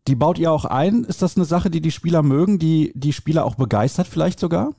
[0.09, 1.05] Die baut ihr auch ein?
[1.05, 4.73] Ist das eine Sache, die die Spieler mögen, die die Spieler auch begeistert vielleicht sogar?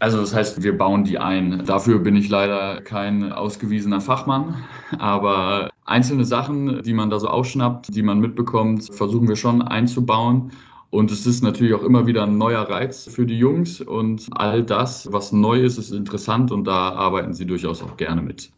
[0.00, 1.64] Also das heißt, wir bauen die ein.
[1.66, 4.64] Dafür bin ich leider kein ausgewiesener Fachmann,
[4.98, 10.52] aber einzelne Sachen, die man da so ausschnappt, die man mitbekommt, versuchen wir schon einzubauen.
[10.88, 14.64] Und es ist natürlich auch immer wieder ein neuer Reiz für die Jungs und all
[14.64, 18.50] das, was neu ist, ist interessant und da arbeiten sie durchaus auch gerne mit.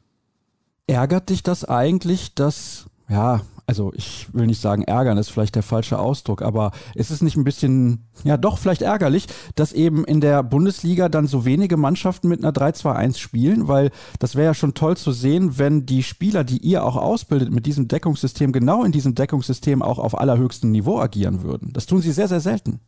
[0.87, 5.63] Ärgert dich das eigentlich, dass ja, also ich will nicht sagen ärgern, ist vielleicht der
[5.63, 10.21] falsche Ausdruck, aber ist es nicht ein bisschen, ja doch vielleicht ärgerlich, dass eben in
[10.21, 14.75] der Bundesliga dann so wenige Mannschaften mit einer 3-2-1 spielen, weil das wäre ja schon
[14.75, 18.93] toll zu sehen, wenn die Spieler, die ihr auch ausbildet mit diesem Deckungssystem, genau in
[18.93, 21.73] diesem Deckungssystem auch auf allerhöchstem Niveau agieren würden.
[21.73, 22.81] Das tun sie sehr, sehr selten.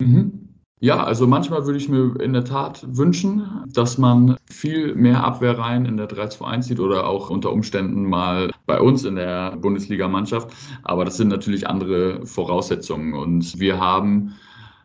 [0.00, 0.49] Mhm.
[0.82, 5.84] Ja, also manchmal würde ich mir in der Tat wünschen, dass man viel mehr Abwehrreihen
[5.84, 10.50] in der 3-2-1 sieht oder auch unter Umständen mal bei uns in der Bundesligamannschaft.
[10.82, 13.12] Aber das sind natürlich andere Voraussetzungen.
[13.12, 14.32] Und wir haben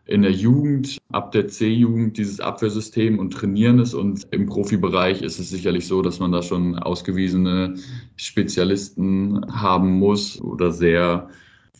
[0.05, 3.93] in der Jugend, ab der C-Jugend, dieses Abwehrsystem und trainieren es.
[3.93, 7.75] Und im Profibereich ist es sicherlich so, dass man da schon ausgewiesene
[8.17, 11.29] Spezialisten haben muss oder sehr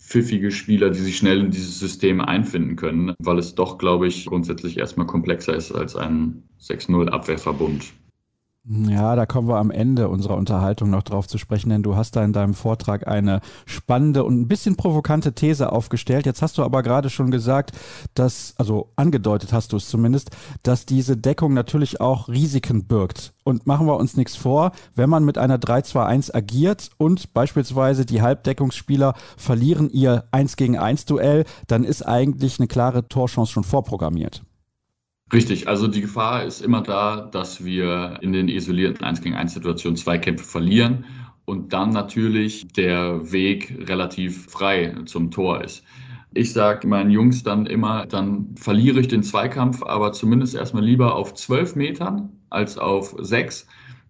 [0.06, 4.26] pfiffige Spieler, die sich schnell in dieses System einfinden können, weil es doch, glaube ich,
[4.26, 7.94] grundsätzlich erstmal komplexer ist als ein 6-0 Abwehrverbund.
[8.68, 12.16] Ja, da kommen wir am Ende unserer Unterhaltung noch drauf zu sprechen, denn du hast
[12.16, 16.26] da in deinem Vortrag eine spannende und ein bisschen provokante These aufgestellt.
[16.26, 17.74] Jetzt hast du aber gerade schon gesagt,
[18.16, 20.32] dass, also angedeutet hast du es zumindest,
[20.64, 23.34] dass diese Deckung natürlich auch Risiken birgt.
[23.44, 28.24] Und machen wir uns nichts vor, wenn man mit einer 3-2-1 agiert und beispielsweise die
[28.24, 34.42] Halbdeckungsspieler verlieren ihr 1 gegen 1 Duell, dann ist eigentlich eine klare Torchance schon vorprogrammiert.
[35.34, 39.56] Richtig, also die Gefahr ist immer da, dass wir in den isolierten 1 gegen 1
[39.56, 41.06] Situationen zwei Kämpfe verlieren
[41.46, 45.84] und dann natürlich der Weg relativ frei zum Tor ist.
[46.34, 51.16] Ich sage meinen Jungs dann immer, dann verliere ich den Zweikampf, aber zumindest erstmal lieber
[51.16, 53.68] auf zwölf Metern als auf sechs.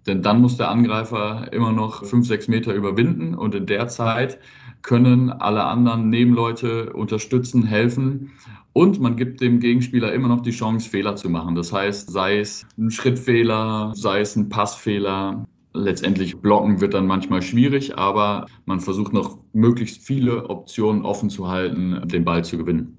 [0.07, 4.37] Denn dann muss der Angreifer immer noch fünf, sechs Meter überwinden und in der Zeit
[4.81, 8.31] können alle anderen Nebenleute unterstützen, helfen
[8.75, 11.55] und man gibt dem Gegenspieler immer noch die Chance, Fehler zu machen.
[11.55, 15.45] Das heißt, sei es ein Schrittfehler, sei es ein Passfehler.
[15.73, 21.47] Letztendlich blocken wird dann manchmal schwierig, aber man versucht noch möglichst viele Optionen offen zu
[21.47, 22.97] halten, den Ball zu gewinnen.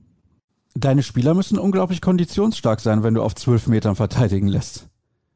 [0.75, 4.89] Deine Spieler müssen unglaublich konditionsstark sein, wenn du auf zwölf Metern verteidigen lässt.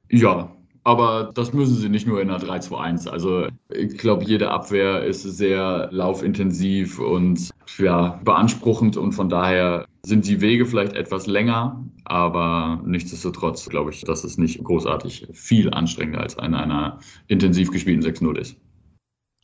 [0.09, 3.09] Ja, Aber das müssen sie nicht nur in einer 3-2-1.
[3.09, 10.27] Also ich glaube, jede Abwehr ist sehr laufintensiv und ja, beanspruchend und von daher sind
[10.27, 16.23] die Wege vielleicht etwas länger, aber nichtsdestotrotz glaube ich, dass es nicht großartig viel anstrengender
[16.23, 18.57] als in einer intensiv gespielten 6-0 ist.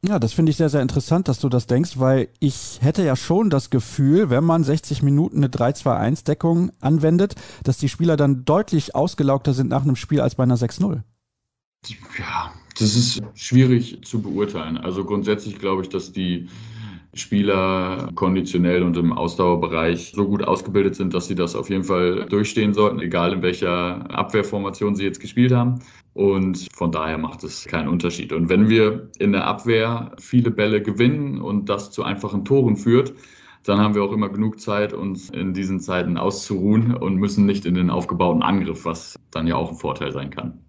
[0.03, 3.17] Ja, das finde ich sehr, sehr interessant, dass du das denkst, weil ich hätte ja
[3.17, 8.95] schon das Gefühl, wenn man 60 Minuten eine 3-2-1-Deckung anwendet, dass die Spieler dann deutlich
[8.95, 11.03] ausgelaugter sind nach einem Spiel als bei einer 6-0.
[12.19, 14.77] Ja, das ist schwierig zu beurteilen.
[14.79, 16.49] Also grundsätzlich glaube ich, dass die
[17.15, 22.27] Spieler konditionell und im Ausdauerbereich so gut ausgebildet sind, dass sie das auf jeden Fall
[22.27, 25.81] durchstehen sollten, egal in welcher Abwehrformation sie jetzt gespielt haben.
[26.13, 28.33] Und von daher macht es keinen Unterschied.
[28.33, 33.15] Und wenn wir in der Abwehr viele Bälle gewinnen und das zu einfachen Toren führt,
[33.65, 37.65] dann haben wir auch immer genug Zeit, uns in diesen Zeiten auszuruhen und müssen nicht
[37.67, 40.61] in den aufgebauten Angriff, was dann ja auch ein Vorteil sein kann.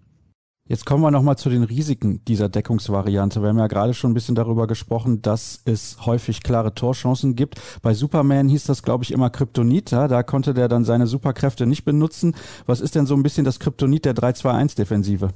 [0.68, 3.40] Jetzt kommen wir nochmal zu den Risiken dieser Deckungsvariante.
[3.40, 7.58] Wir haben ja gerade schon ein bisschen darüber gesprochen, dass es häufig klare Torchancen gibt.
[7.80, 10.08] Bei Superman hieß das, glaube ich, immer Kryptonita.
[10.08, 12.34] Da konnte der dann seine Superkräfte nicht benutzen.
[12.66, 15.30] Was ist denn so ein bisschen das Kryptonit der 3-2-1-Defensive?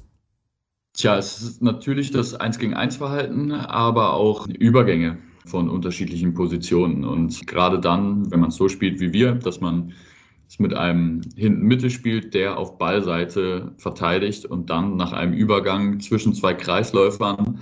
[0.92, 5.16] Tja, es ist natürlich das 1 gegen 1 Verhalten, aber auch Übergänge
[5.46, 7.06] von unterschiedlichen Positionen.
[7.06, 9.94] Und gerade dann, wenn man so spielt wie wir, dass man
[10.58, 16.34] mit einem hinten Mitte spielt, der auf Ballseite verteidigt und dann nach einem Übergang zwischen
[16.34, 17.60] zwei Kreisläufern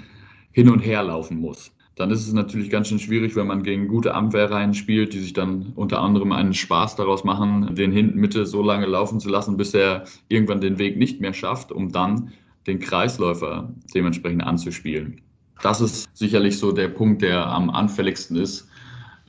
[0.53, 1.73] hin und her laufen muss.
[1.97, 5.35] Dann ist es natürlich ganz schön schwierig, wenn man gegen gute Abwehrreihen spielt, die sich
[5.35, 9.59] dann unter anderem einen Spaß daraus machen, den hinten Mitte so lange laufen zu lassen,
[9.59, 12.33] bis er irgendwann den Weg nicht mehr schafft, um dann
[12.67, 15.21] den Kreisläufer dementsprechend anzuspielen.
[15.63, 18.70] Das ist sicherlich so der Punkt, der am anfälligsten ist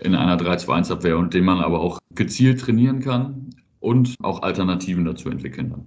[0.02, 5.30] in einer 3-2-1-Abwehr und den man aber auch gezielt trainieren kann und auch Alternativen dazu
[5.30, 5.86] entwickeln kann.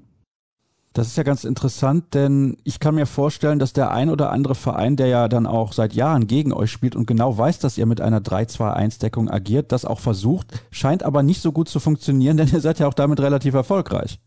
[0.92, 4.54] Das ist ja ganz interessant, denn ich kann mir vorstellen, dass der ein oder andere
[4.54, 7.86] Verein, der ja dann auch seit Jahren gegen euch spielt und genau weiß, dass ihr
[7.86, 12.48] mit einer 3-2-1-Deckung agiert, das auch versucht, scheint aber nicht so gut zu funktionieren, denn
[12.48, 14.20] ihr seid ja auch damit relativ erfolgreich.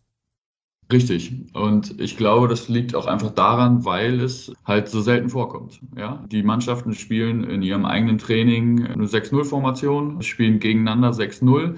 [0.92, 1.34] Richtig.
[1.54, 5.82] Und ich glaube, das liegt auch einfach daran, weil es halt so selten vorkommt.
[5.98, 11.78] Ja, die Mannschaften spielen in ihrem eigenen Training eine 6-0-Formation, spielen gegeneinander 6-0.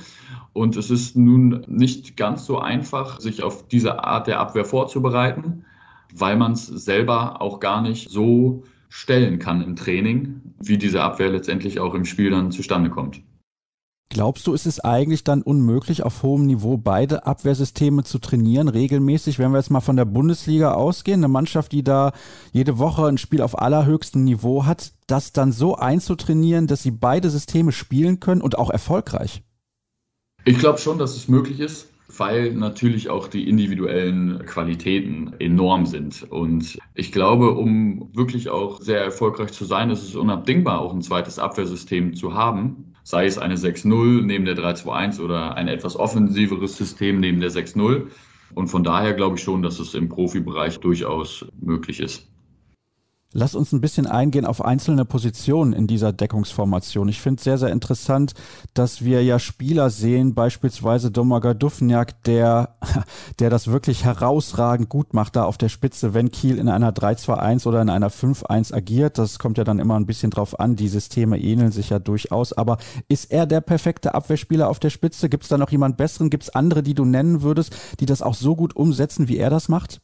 [0.53, 5.65] Und es ist nun nicht ganz so einfach, sich auf diese Art der Abwehr vorzubereiten,
[6.13, 11.29] weil man es selber auch gar nicht so stellen kann im Training, wie diese Abwehr
[11.29, 13.21] letztendlich auch im Spiel dann zustande kommt.
[14.11, 19.37] Glaubst du, ist es eigentlich dann unmöglich, auf hohem Niveau beide Abwehrsysteme zu trainieren, regelmäßig,
[19.37, 22.13] wenn wir jetzt mal von der Bundesliga ausgehen, eine Mannschaft, die da
[22.51, 27.29] jede Woche ein Spiel auf allerhöchstem Niveau hat, das dann so einzutrainieren, dass sie beide
[27.29, 29.43] Systeme spielen können und auch erfolgreich?
[30.43, 36.23] Ich glaube schon, dass es möglich ist, weil natürlich auch die individuellen Qualitäten enorm sind.
[36.23, 41.03] Und ich glaube, um wirklich auch sehr erfolgreich zu sein, ist es unabdingbar, auch ein
[41.03, 46.77] zweites Abwehrsystem zu haben sei es eine 6-0 neben der 3-2-1 oder ein etwas offensiveres
[46.77, 48.05] System neben der 6-0.
[48.53, 52.27] Und von daher glaube ich schon, dass es im Profibereich durchaus möglich ist.
[53.31, 57.07] Lass uns ein bisschen eingehen auf einzelne Positionen in dieser Deckungsformation.
[57.09, 58.33] Ich finde es sehr, sehr interessant,
[58.73, 62.75] dass wir ja Spieler sehen, beispielsweise Domaga Dufniak, der,
[63.39, 67.67] der das wirklich herausragend gut macht da auf der Spitze, wenn Kiel in einer 3-2-1
[67.67, 69.19] oder in einer 5-1 agiert.
[69.19, 70.75] Das kommt ja dann immer ein bisschen drauf an.
[70.75, 72.53] Die Systeme ähneln sich ja durchaus.
[72.53, 75.29] Aber ist er der perfekte Abwehrspieler auf der Spitze?
[75.29, 76.31] Gibt es da noch jemand besseren?
[76.31, 79.51] Gibt es andere, die du nennen würdest, die das auch so gut umsetzen, wie er
[79.51, 80.01] das macht?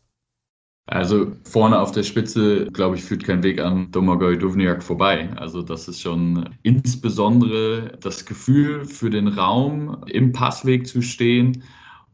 [0.87, 5.29] Also vorne auf der Spitze, glaube ich, führt kein Weg an Domagoj Duvniak vorbei.
[5.35, 11.63] Also das ist schon insbesondere das Gefühl für den Raum im Passweg zu stehen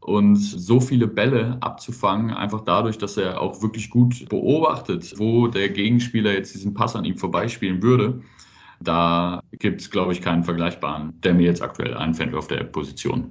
[0.00, 5.68] und so viele Bälle abzufangen, einfach dadurch, dass er auch wirklich gut beobachtet, wo der
[5.68, 8.22] Gegenspieler jetzt diesen Pass an ihm vorbeispielen würde.
[8.80, 13.30] Da gibt es, glaube ich, keinen Vergleichbaren, der mir jetzt aktuell einfällt auf der Position.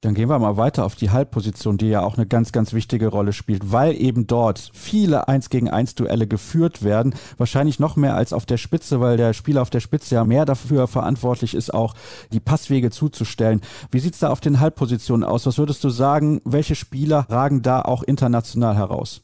[0.00, 3.08] Dann gehen wir mal weiter auf die Halbposition, die ja auch eine ganz, ganz wichtige
[3.08, 7.16] Rolle spielt, weil eben dort viele 1 gegen 1 Duelle geführt werden.
[7.36, 10.44] Wahrscheinlich noch mehr als auf der Spitze, weil der Spieler auf der Spitze ja mehr
[10.44, 11.94] dafür verantwortlich ist, auch
[12.32, 13.60] die Passwege zuzustellen.
[13.90, 15.46] Wie sieht's da auf den Halbpositionen aus?
[15.46, 19.22] Was würdest du sagen, welche Spieler ragen da auch international heraus?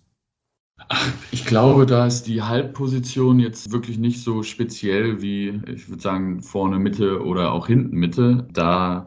[1.30, 6.42] Ich glaube, da ist die Halbposition jetzt wirklich nicht so speziell wie, ich würde sagen,
[6.42, 8.48] vorne Mitte oder auch hinten Mitte.
[8.52, 9.04] Da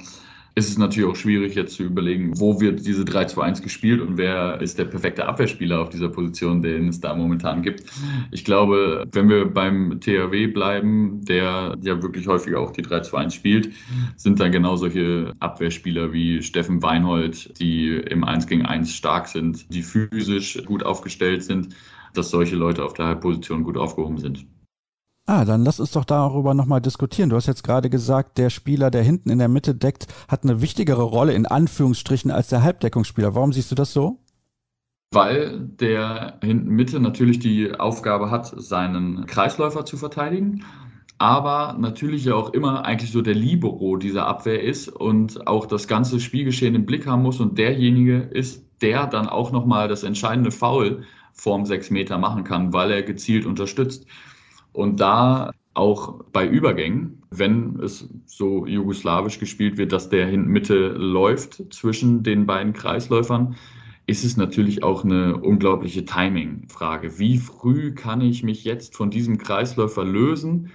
[0.58, 4.60] ist es natürlich auch schwierig jetzt zu überlegen, wo wird diese 3-2-1 gespielt und wer
[4.60, 7.84] ist der perfekte Abwehrspieler auf dieser Position, den es da momentan gibt.
[8.32, 13.70] Ich glaube, wenn wir beim THW bleiben, der ja wirklich häufig auch die 3-2-1 spielt,
[14.16, 19.72] sind dann genau solche Abwehrspieler wie Steffen Weinhold, die im 1 gegen 1 stark sind,
[19.72, 21.76] die physisch gut aufgestellt sind,
[22.16, 24.48] dass solche Leute auf der Halbposition gut aufgehoben sind.
[25.30, 27.30] Ah, dann lass uns doch darüber nochmal diskutieren.
[27.30, 30.62] Du hast jetzt gerade gesagt, der Spieler, der hinten in der Mitte deckt, hat eine
[30.62, 33.36] wichtigere Rolle in Anführungsstrichen als der Halbdeckungsspieler.
[33.36, 34.20] Warum siehst du das so?
[35.12, 40.64] Weil der hinten Mitte natürlich die Aufgabe hat, seinen Kreisläufer zu verteidigen,
[41.18, 45.90] aber natürlich ja auch immer eigentlich so der Libero dieser Abwehr ist und auch das
[45.90, 50.52] ganze Spielgeschehen im Blick haben muss und derjenige ist, der dann auch nochmal das entscheidende
[50.52, 54.06] Foul vorm 6 Meter machen kann, weil er gezielt unterstützt.
[54.78, 60.90] Und da auch bei Übergängen, wenn es so jugoslawisch gespielt wird, dass der hinten Mitte
[60.90, 63.56] läuft zwischen den beiden Kreisläufern,
[64.06, 67.18] ist es natürlich auch eine unglaubliche Timing-Frage.
[67.18, 70.70] Wie früh kann ich mich jetzt von diesem Kreisläufer lösen,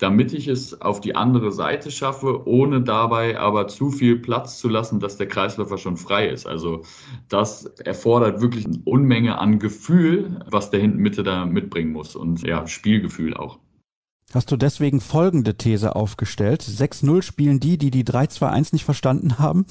[0.00, 4.68] damit ich es auf die andere Seite schaffe, ohne dabei aber zu viel Platz zu
[4.68, 6.46] lassen, dass der Kreisläufer schon frei ist.
[6.46, 6.82] Also
[7.28, 12.42] das erfordert wirklich eine Unmenge an Gefühl, was der hinten Mitte da mitbringen muss und
[12.42, 13.58] ja, Spielgefühl auch.
[14.32, 16.62] Hast du deswegen folgende These aufgestellt?
[16.62, 19.66] 6-0 spielen die, die die 3-2-1 nicht verstanden haben?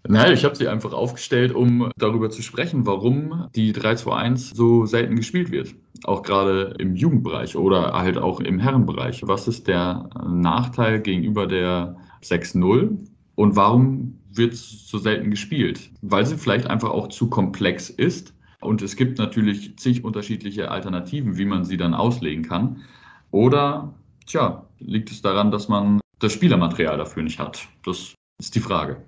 [0.07, 5.15] Nein, ich habe sie einfach aufgestellt, um darüber zu sprechen, warum die 3-2-1 so selten
[5.15, 5.73] gespielt wird.
[6.03, 9.21] Auch gerade im Jugendbereich oder halt auch im Herrenbereich.
[9.25, 12.97] Was ist der Nachteil gegenüber der 6-0
[13.35, 15.89] und warum wird es so selten gespielt?
[16.01, 21.37] Weil sie vielleicht einfach auch zu komplex ist und es gibt natürlich zig unterschiedliche Alternativen,
[21.37, 22.81] wie man sie dann auslegen kann.
[23.31, 23.93] Oder,
[24.27, 27.67] tja, liegt es daran, dass man das Spielermaterial dafür nicht hat?
[27.83, 29.03] Das ist die Frage.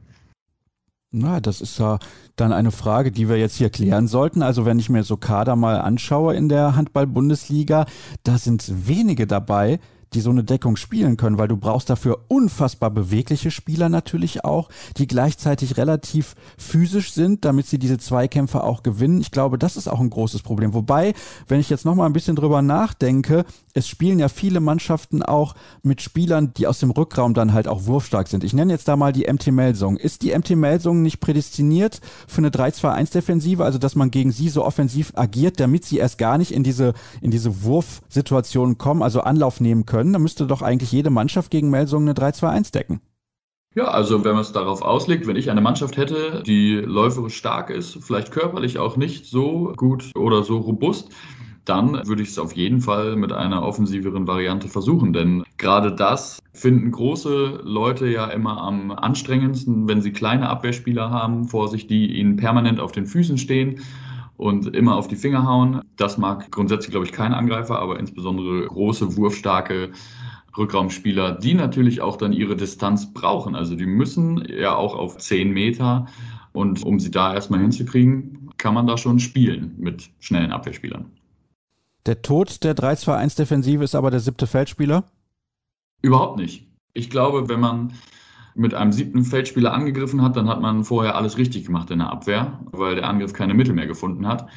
[1.11, 1.99] Na, das ist ja
[2.35, 4.41] dann eine Frage, die wir jetzt hier klären sollten.
[4.41, 7.85] Also wenn ich mir so Kader mal anschaue in der Handball-Bundesliga,
[8.23, 9.79] da sind wenige dabei,
[10.13, 14.69] die so eine Deckung spielen können, weil du brauchst dafür unfassbar bewegliche Spieler natürlich auch,
[14.97, 19.21] die gleichzeitig relativ physisch sind, damit sie diese Zweikämpfe auch gewinnen.
[19.21, 20.73] Ich glaube, das ist auch ein großes Problem.
[20.73, 21.13] Wobei,
[21.47, 25.55] wenn ich jetzt noch mal ein bisschen drüber nachdenke, es spielen ja viele Mannschaften auch
[25.83, 28.43] mit Spielern, die aus dem Rückraum dann halt auch wurfstark sind.
[28.43, 29.97] Ich nenne jetzt da mal die MT Melsung.
[29.97, 34.65] Ist die MT Melsung nicht prädestiniert für eine 3-2-1-Defensive, also dass man gegen sie so
[34.65, 39.59] offensiv agiert, damit sie erst gar nicht in diese, in diese Wurfsituationen kommen, also Anlauf
[39.59, 39.96] nehmen können?
[39.97, 43.01] Können, dann müsste doch eigentlich jede Mannschaft gegen Melsungen eine 3-2-1 decken.
[43.73, 47.71] Ja, also wenn man es darauf auslegt, wenn ich eine Mannschaft hätte, die läuferisch stark
[47.71, 51.09] ist, vielleicht körperlich auch nicht so gut oder so robust,
[51.65, 55.13] dann würde ich es auf jeden Fall mit einer offensiveren Variante versuchen.
[55.13, 61.45] Denn gerade das finden große Leute ja immer am anstrengendsten, wenn sie kleine Abwehrspieler haben
[61.45, 63.81] vor sich, die ihnen permanent auf den Füßen stehen
[64.37, 65.81] und immer auf die Finger hauen.
[65.97, 69.91] Das mag grundsätzlich, glaube ich, kein Angreifer, aber insbesondere große, wurfstarke
[70.57, 73.55] Rückraumspieler, die natürlich auch dann ihre Distanz brauchen.
[73.55, 76.07] Also die müssen ja auch auf 10 Meter
[76.53, 81.11] und um sie da erstmal hinzukriegen, kann man da schon spielen mit schnellen Abwehrspielern.
[82.05, 85.03] Der Tod der 3-2-1-Defensive ist aber der siebte Feldspieler?
[86.01, 86.65] Überhaupt nicht.
[86.93, 87.93] Ich glaube, wenn man
[88.57, 92.09] mit einem siebten Feldspieler angegriffen hat, dann hat man vorher alles richtig gemacht in der
[92.11, 94.47] Abwehr, weil der Angriff keine Mittel mehr gefunden hat.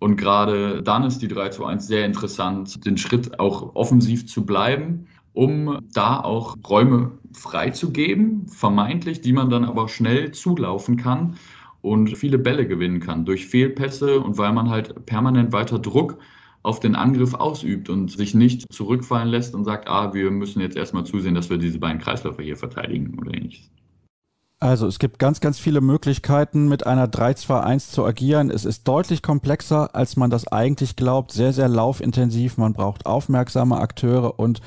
[0.00, 4.44] Und gerade dann ist die 3 zu 1 sehr interessant, den Schritt auch offensiv zu
[4.44, 11.36] bleiben, um da auch Räume freizugeben, vermeintlich, die man dann aber schnell zulaufen kann
[11.82, 16.18] und viele Bälle gewinnen kann durch Fehlpässe und weil man halt permanent weiter Druck
[16.64, 20.76] auf den Angriff ausübt und sich nicht zurückfallen lässt und sagt, ah, wir müssen jetzt
[20.76, 23.70] erstmal zusehen, dass wir diese beiden Kreisläufer hier verteidigen oder ähnliches.
[24.60, 28.50] Also es gibt ganz, ganz viele Möglichkeiten, mit einer 3-2-1 zu agieren.
[28.50, 31.32] Es ist deutlich komplexer, als man das eigentlich glaubt.
[31.32, 32.56] Sehr, sehr laufintensiv.
[32.56, 34.62] Man braucht aufmerksame Akteure und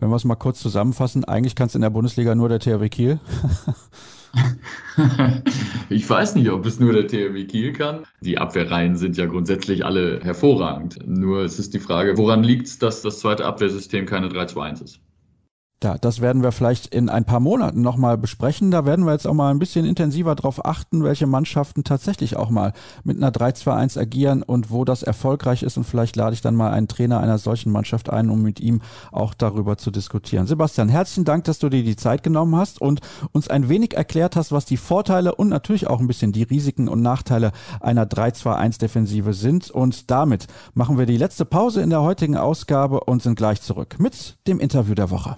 [0.00, 2.90] wenn wir es mal kurz zusammenfassen, eigentlich kann es in der Bundesliga nur der THW
[2.90, 3.20] Kiel.
[5.88, 8.04] ich weiß nicht, ob es nur der THW Kiel kann.
[8.20, 10.98] Die Abwehrreihen sind ja grundsätzlich alle hervorragend.
[11.06, 15.00] Nur es ist die Frage, woran liegt es, dass das zweite Abwehrsystem keine 3-2-1 ist?
[15.80, 18.72] Ja, das werden wir vielleicht in ein paar Monaten nochmal besprechen.
[18.72, 22.50] Da werden wir jetzt auch mal ein bisschen intensiver darauf achten, welche Mannschaften tatsächlich auch
[22.50, 22.72] mal
[23.04, 25.76] mit einer 3-2-1 agieren und wo das erfolgreich ist.
[25.76, 28.80] Und vielleicht lade ich dann mal einen Trainer einer solchen Mannschaft ein, um mit ihm
[29.12, 30.48] auch darüber zu diskutieren.
[30.48, 34.34] Sebastian, herzlichen Dank, dass du dir die Zeit genommen hast und uns ein wenig erklärt
[34.34, 39.32] hast, was die Vorteile und natürlich auch ein bisschen die Risiken und Nachteile einer 3-2-1-Defensive
[39.32, 39.70] sind.
[39.70, 43.94] Und damit machen wir die letzte Pause in der heutigen Ausgabe und sind gleich zurück
[44.00, 45.36] mit dem Interview der Woche.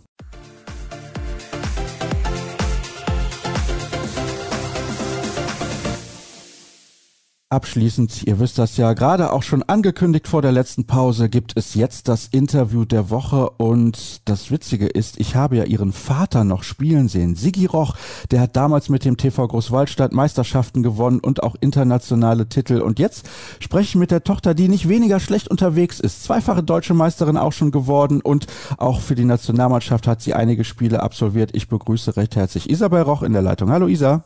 [7.53, 11.75] Abschließend, ihr wisst das ja, gerade auch schon angekündigt vor der letzten Pause, gibt es
[11.75, 16.63] jetzt das Interview der Woche und das Witzige ist, ich habe ja ihren Vater noch
[16.63, 17.35] spielen sehen.
[17.35, 17.97] Sigi Roch,
[18.31, 23.29] der hat damals mit dem TV Großwaldstadt Meisterschaften gewonnen und auch internationale Titel und jetzt
[23.59, 26.23] spreche ich mit der Tochter, die nicht weniger schlecht unterwegs ist.
[26.23, 28.47] Zweifache deutsche Meisterin auch schon geworden und
[28.79, 31.51] auch für die Nationalmannschaft hat sie einige Spiele absolviert.
[31.57, 33.73] Ich begrüße recht herzlich Isabel Roch in der Leitung.
[33.73, 34.23] Hallo Isa.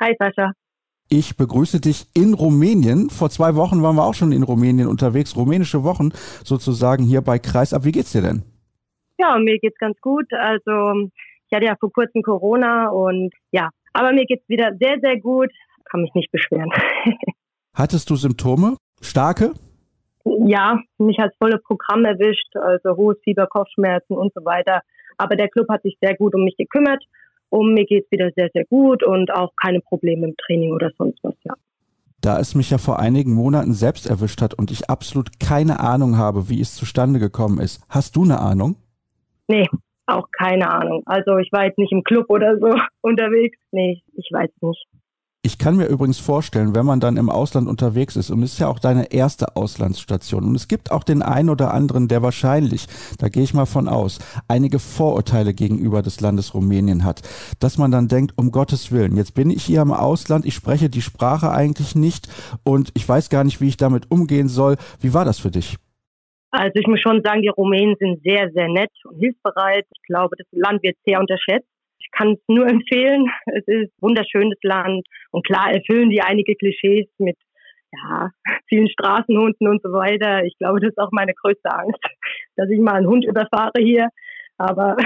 [0.00, 0.52] Hi Sascha.
[1.14, 3.10] Ich begrüße dich in Rumänien.
[3.10, 5.36] Vor zwei Wochen waren wir auch schon in Rumänien unterwegs.
[5.36, 6.08] Rumänische Wochen
[6.42, 7.84] sozusagen hier bei Kreisab.
[7.84, 8.44] Wie geht's dir denn?
[9.18, 10.24] Ja, mir geht's ganz gut.
[10.32, 11.10] Also
[11.46, 15.50] ich hatte ja vor kurzem Corona und ja, aber mir geht's wieder sehr, sehr gut.
[15.90, 16.70] Kann mich nicht beschweren.
[17.74, 18.78] Hattest du Symptome?
[19.02, 19.52] Starke?
[20.24, 24.80] Ja, mich hat volle Programm erwischt, also hohes Fieber, Kopfschmerzen und so weiter.
[25.18, 27.04] Aber der Club hat sich sehr gut um mich gekümmert
[27.52, 31.22] und mir geht's wieder sehr, sehr gut und auch keine Probleme im Training oder sonst
[31.22, 31.54] was, ja.
[32.22, 36.16] Da es mich ja vor einigen Monaten selbst erwischt hat und ich absolut keine Ahnung
[36.16, 37.84] habe, wie es zustande gekommen ist.
[37.88, 38.76] Hast du eine Ahnung?
[39.48, 39.68] Nee,
[40.06, 41.02] auch keine Ahnung.
[41.04, 43.58] Also ich war jetzt nicht im Club oder so unterwegs.
[43.70, 44.86] Nee, ich weiß nicht.
[45.52, 48.58] Ich kann mir übrigens vorstellen, wenn man dann im Ausland unterwegs ist, und es ist
[48.60, 52.86] ja auch deine erste Auslandsstation, und es gibt auch den einen oder anderen, der wahrscheinlich,
[53.18, 57.20] da gehe ich mal von aus, einige Vorurteile gegenüber des Landes Rumänien hat,
[57.60, 60.88] dass man dann denkt, um Gottes Willen, jetzt bin ich hier im Ausland, ich spreche
[60.88, 62.28] die Sprache eigentlich nicht
[62.64, 64.76] und ich weiß gar nicht, wie ich damit umgehen soll.
[65.00, 65.76] Wie war das für dich?
[66.50, 69.84] Also ich muss schon sagen, die Rumänen sind sehr, sehr nett und hilfsbereit.
[69.90, 71.68] Ich glaube, das Land wird sehr unterschätzt
[72.12, 73.30] kann es nur empfehlen.
[73.46, 77.36] Es ist ein wunderschönes Land und klar erfüllen die einige Klischees mit
[77.92, 78.30] ja,
[78.68, 80.44] vielen Straßenhunden und so weiter.
[80.44, 82.00] Ich glaube, das ist auch meine größte Angst,
[82.56, 84.08] dass ich mal einen Hund überfahre hier.
[84.58, 84.96] Aber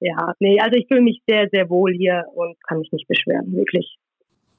[0.00, 3.52] ja, nee, also ich fühle mich sehr, sehr wohl hier und kann mich nicht beschweren,
[3.52, 3.96] wirklich.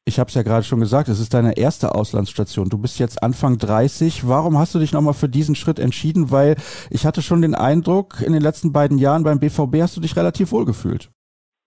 [0.06, 2.68] Ich habe es ja gerade schon gesagt, es ist deine erste Auslandsstation.
[2.68, 4.28] Du bist jetzt Anfang 30.
[4.28, 6.30] Warum hast du dich nochmal für diesen Schritt entschieden?
[6.30, 6.58] Weil
[6.90, 10.18] ich hatte schon den Eindruck, in den letzten beiden Jahren beim BVB hast du dich
[10.18, 11.10] relativ wohl gefühlt.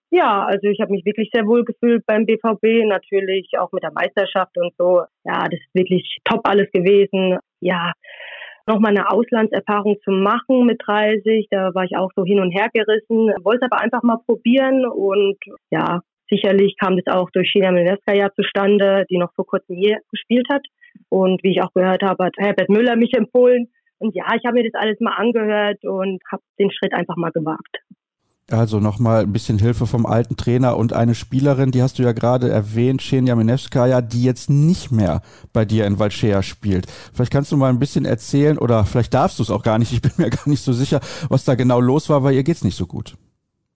[0.09, 3.91] Ja, also ich habe mich wirklich sehr wohl gefühlt beim BVB, natürlich auch mit der
[3.91, 5.03] Meisterschaft und so.
[5.25, 7.37] Ja, das ist wirklich top alles gewesen.
[7.59, 7.91] Ja,
[8.67, 12.69] nochmal eine Auslandserfahrung zu machen mit 30, da war ich auch so hin und her
[12.73, 15.37] gerissen, wollte aber einfach mal probieren und
[15.71, 17.71] ja, sicherlich kam das auch durch China
[18.13, 20.65] ja zustande, die noch vor kurzem hier gespielt hat.
[21.09, 23.69] Und wie ich auch gehört habe, hat Herbert Müller mich empfohlen.
[23.99, 27.31] Und ja, ich habe mir das alles mal angehört und habe den Schritt einfach mal
[27.31, 27.77] gewagt.
[28.49, 32.13] Also nochmal ein bisschen Hilfe vom alten Trainer und eine Spielerin, die hast du ja
[32.13, 35.21] gerade erwähnt, Xenia Minevskaya, die jetzt nicht mehr
[35.51, 36.85] bei dir in Valchea spielt.
[37.13, 39.91] Vielleicht kannst du mal ein bisschen erzählen oder vielleicht darfst du es auch gar nicht,
[39.91, 42.63] ich bin mir gar nicht so sicher, was da genau los war, weil ihr geht's
[42.63, 43.17] nicht so gut.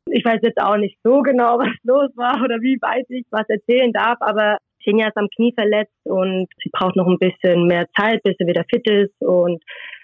[0.10, 3.50] Ich weiß jetzt auch nicht so genau, was los war oder wie weit ich was
[3.50, 7.88] erzählen darf, aber Xenia ist am Knie verletzt und sie braucht noch ein bisschen mehr
[8.00, 9.62] Zeit, bis sie wieder fit ist und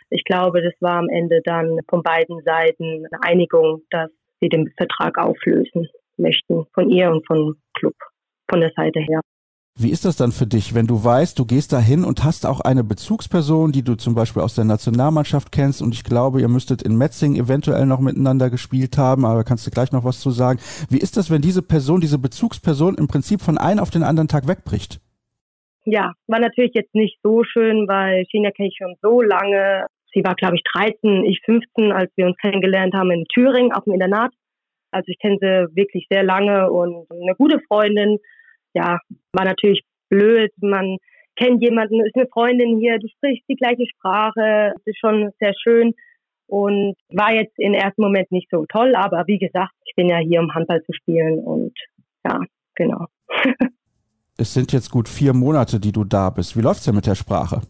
[0.09, 4.09] ich glaube, das war am Ende dann von beiden Seiten eine Einigung, dass
[4.39, 7.95] sie den Vertrag auflösen möchten, von ihr und vom Club,
[8.49, 9.21] von der Seite her.
[9.79, 12.61] Wie ist das dann für dich, wenn du weißt, du gehst dahin und hast auch
[12.61, 16.81] eine Bezugsperson, die du zum Beispiel aus der Nationalmannschaft kennst und ich glaube, ihr müsstet
[16.81, 20.57] in Metzing eventuell noch miteinander gespielt haben, aber kannst du gleich noch was zu sagen.
[20.89, 24.27] Wie ist das, wenn diese Person, diese Bezugsperson im Prinzip von einem auf den anderen
[24.27, 24.99] Tag wegbricht?
[25.85, 30.23] Ja, war natürlich jetzt nicht so schön, weil China kenne ich schon so lange Sie
[30.23, 33.93] war, glaube ich, 13, ich 15, als wir uns kennengelernt haben in Thüringen auf dem
[33.93, 34.33] Internat.
[34.91, 38.17] Also ich kenne sie wirklich sehr lange und eine gute Freundin.
[38.73, 38.99] Ja,
[39.33, 40.51] war natürlich blöd.
[40.61, 40.97] Man
[41.35, 44.71] kennt jemanden, ist eine Freundin hier, du sprichst die gleiche Sprache.
[44.73, 45.93] Das ist schon sehr schön
[46.47, 48.95] und war jetzt im ersten Moment nicht so toll.
[48.95, 51.73] Aber wie gesagt, ich bin ja hier, um Handball zu spielen und
[52.25, 52.39] ja,
[52.75, 53.05] genau.
[54.37, 56.57] es sind jetzt gut vier Monate, die du da bist.
[56.57, 57.61] Wie läuft's denn mit der Sprache?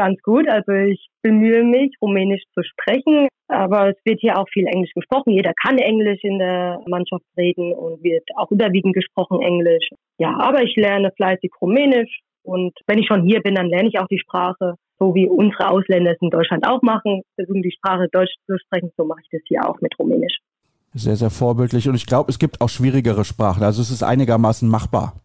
[0.00, 0.48] Ganz gut.
[0.48, 3.28] Also ich bemühe mich, Rumänisch zu sprechen.
[3.48, 5.32] Aber es wird hier auch viel Englisch gesprochen.
[5.32, 9.88] Jeder kann Englisch in der Mannschaft reden und wird auch überwiegend gesprochen Englisch.
[10.18, 12.20] Ja, aber ich lerne fleißig Rumänisch.
[12.42, 15.68] Und wenn ich schon hier bin, dann lerne ich auch die Sprache, so wie unsere
[15.68, 18.90] Ausländer es in Deutschland auch machen, versuchen die Sprache Deutsch zu sprechen.
[18.96, 20.38] So mache ich das hier auch mit Rumänisch.
[20.94, 21.88] Sehr, sehr vorbildlich.
[21.88, 23.62] Und ich glaube, es gibt auch schwierigere Sprachen.
[23.62, 25.20] Also es ist einigermaßen machbar.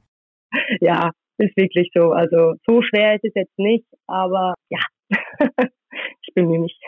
[0.82, 2.11] Ja, ist wirklich so.
[2.11, 4.79] Also so schwer ist es jetzt nicht, aber ja,
[6.21, 6.79] ich bemühe mich.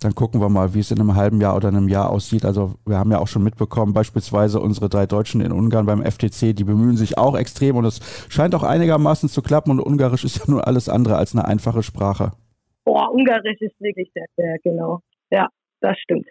[0.00, 2.44] Dann gucken wir mal, wie es in einem halben Jahr oder einem Jahr aussieht.
[2.44, 6.54] Also wir haben ja auch schon mitbekommen, beispielsweise unsere drei Deutschen in Ungarn beim FTC,
[6.54, 10.38] die bemühen sich auch extrem und es scheint auch einigermaßen zu klappen und Ungarisch ist
[10.38, 12.32] ja nur alles andere als eine einfache Sprache.
[12.84, 15.00] Boah, Ungarisch ist wirklich sehr, sehr genau.
[15.30, 15.48] Ja,
[15.80, 16.26] das stimmt.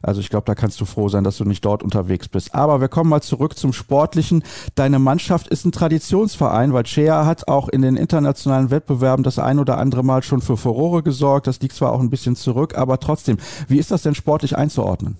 [0.00, 2.54] Also ich glaube, da kannst du froh sein, dass du nicht dort unterwegs bist.
[2.54, 4.44] Aber wir kommen mal zurück zum Sportlichen.
[4.76, 9.58] Deine Mannschaft ist ein Traditionsverein, weil Chea hat auch in den internationalen Wettbewerben das ein
[9.58, 11.48] oder andere Mal schon für Furore gesorgt.
[11.48, 13.38] Das liegt zwar auch ein bisschen zurück, aber trotzdem.
[13.68, 15.16] Wie ist das denn sportlich einzuordnen?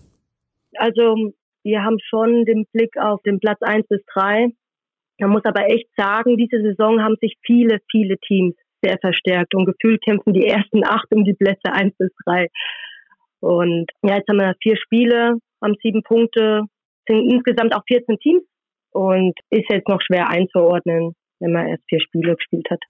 [0.76, 1.32] Also
[1.64, 4.52] wir haben schon den Blick auf den Platz 1 bis 3.
[5.18, 9.66] Man muss aber echt sagen, diese Saison haben sich viele, viele Teams sehr verstärkt und
[9.66, 12.46] gefühlt kämpfen die ersten acht um die Plätze 1 bis 3.
[13.40, 16.62] Und ja, jetzt haben wir vier Spiele, haben sieben Punkte,
[17.06, 18.42] sind insgesamt auch 14 Teams
[18.90, 22.80] und ist jetzt noch schwer einzuordnen, wenn man erst vier Spiele gespielt hat.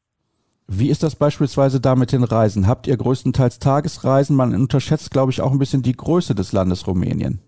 [0.67, 2.67] Wie ist das beispielsweise da mit den Reisen?
[2.67, 4.37] Habt ihr größtenteils Tagesreisen?
[4.37, 7.41] Man unterschätzt, glaube ich, auch ein bisschen die Größe des Landes Rumänien.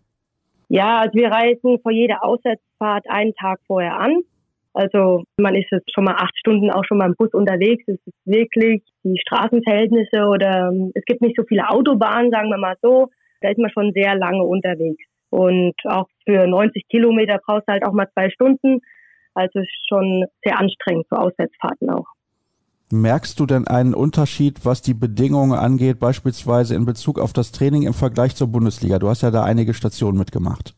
[0.69, 4.23] Ja, also wir reisen vor jeder Auswärtsfahrt einen Tag vorher an
[4.73, 7.83] also man ist jetzt schon mal acht Stunden auch schon mal im Bus unterwegs.
[7.87, 12.59] Es ist wirklich die Straßenverhältnisse oder ähm, es gibt nicht so viele Autobahnen, sagen wir
[12.59, 13.09] mal so.
[13.41, 15.03] Da ist man schon sehr lange unterwegs.
[15.31, 18.81] Und auch für 90 Kilometer brauchst du halt auch mal zwei Stunden.
[19.35, 22.07] Also schon sehr anstrengend für Auswärtsfahrten auch.
[22.93, 27.83] Merkst du denn einen Unterschied, was die Bedingungen angeht, beispielsweise in Bezug auf das Training
[27.83, 28.99] im Vergleich zur Bundesliga?
[28.99, 30.75] Du hast ja da einige Stationen mitgemacht.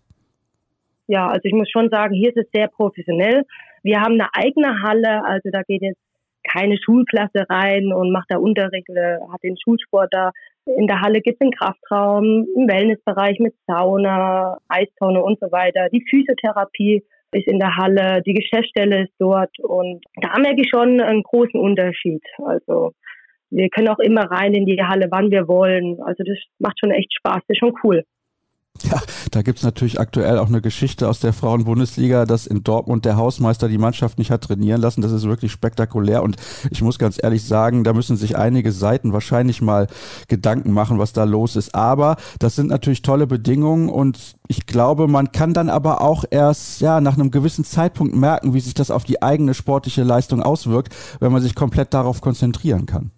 [1.06, 3.44] Ja, also ich muss schon sagen, hier ist es sehr professionell.
[3.82, 6.00] Wir haben eine eigene Halle, also da geht jetzt
[6.50, 10.32] keine Schulklasse rein und macht da Unterricht oder hat den Schulsport da.
[10.64, 15.88] In der Halle gibt es einen Kraftraum, einen Wellnessbereich mit Sauna, Eistonne und so weiter.
[15.92, 17.02] Die Physiotherapie
[17.32, 21.58] ist in der Halle, die Geschäftsstelle ist dort und da merke ich schon einen großen
[21.58, 22.22] Unterschied.
[22.44, 22.92] Also
[23.50, 26.00] wir können auch immer rein in die Halle, wann wir wollen.
[26.02, 28.04] Also das macht schon echt Spaß, das ist schon cool.
[28.82, 29.00] Ja,
[29.32, 33.66] da gibt's natürlich aktuell auch eine Geschichte aus der Frauenbundesliga, dass in Dortmund der Hausmeister
[33.66, 35.00] die Mannschaft nicht hat trainieren lassen.
[35.00, 36.36] Das ist wirklich spektakulär und
[36.70, 39.88] ich muss ganz ehrlich sagen, da müssen sich einige Seiten wahrscheinlich mal
[40.28, 41.74] Gedanken machen, was da los ist.
[41.74, 46.82] Aber das sind natürlich tolle Bedingungen und ich glaube, man kann dann aber auch erst
[46.82, 50.94] ja nach einem gewissen Zeitpunkt merken, wie sich das auf die eigene sportliche Leistung auswirkt,
[51.20, 53.12] wenn man sich komplett darauf konzentrieren kann.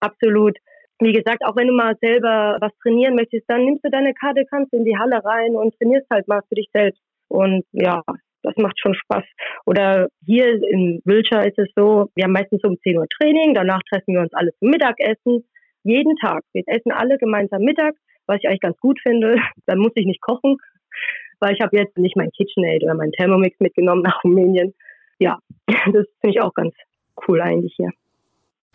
[0.00, 0.56] Absolut
[1.00, 4.44] wie gesagt, auch wenn du mal selber was trainieren möchtest, dann nimmst du deine Karte,
[4.48, 7.00] kannst in die Halle rein und trainierst halt mal für dich selbst.
[7.28, 8.02] Und ja,
[8.42, 9.24] das macht schon Spaß.
[9.66, 13.80] Oder hier in Wiltshire ist es so, wir haben meistens um 10 Uhr Training, danach
[13.90, 15.44] treffen wir uns alle zum Mittagessen.
[15.82, 16.42] Jeden Tag.
[16.52, 17.94] Wir essen alle gemeinsam Mittag,
[18.26, 19.36] was ich eigentlich ganz gut finde.
[19.66, 20.56] Dann muss ich nicht kochen,
[21.40, 24.74] weil ich habe jetzt nicht mein KitchenAid oder mein Thermomix mitgenommen nach Rumänien.
[25.18, 25.38] Ja,
[25.68, 26.74] das finde ich auch ganz
[27.28, 27.90] cool eigentlich hier.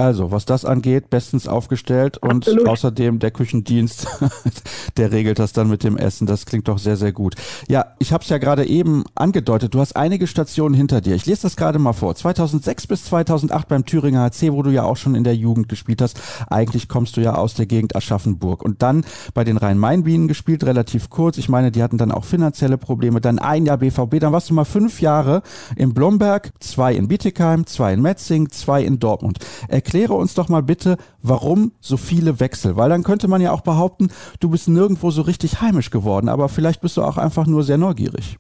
[0.02, 2.68] Also, was das angeht, bestens aufgestellt und Absolut.
[2.68, 4.08] außerdem der Küchendienst,
[4.98, 6.26] der regelt das dann mit dem Essen.
[6.26, 7.36] Das klingt doch sehr, sehr gut.
[7.70, 9.76] Ja, ich habe es ja gerade eben angedeutet.
[9.76, 11.14] Du hast einige Stationen hinter dir.
[11.14, 12.16] Ich lese das gerade mal vor.
[12.16, 16.02] 2006 bis 2008 beim Thüringer HC, wo du ja auch schon in der Jugend gespielt
[16.02, 16.20] hast.
[16.50, 18.64] Eigentlich kommst du ja aus der Gegend Aschaffenburg.
[18.64, 21.38] Und dann bei den Rhein-Main-Bienen gespielt, relativ kurz.
[21.38, 23.22] Ich meine, die hatten dann auch finanzielle Probleme.
[23.22, 24.20] Dann ein Jahr BVB.
[24.20, 25.44] Dann warst du mal fünf Jahre
[25.76, 29.38] in Blomberg, zwei in Bietigheim, zwei in Metzing, zwei in Dortmund.
[29.68, 32.78] Erklär erkläre uns doch mal bitte, warum so viele Wechsel?
[32.78, 34.08] Weil dann könnte man ja auch behaupten,
[34.40, 37.78] du bist nirgendwo so richtig heimisch geworden, aber vielleicht bist du auch einfach nur sehr
[37.78, 38.38] neugierig.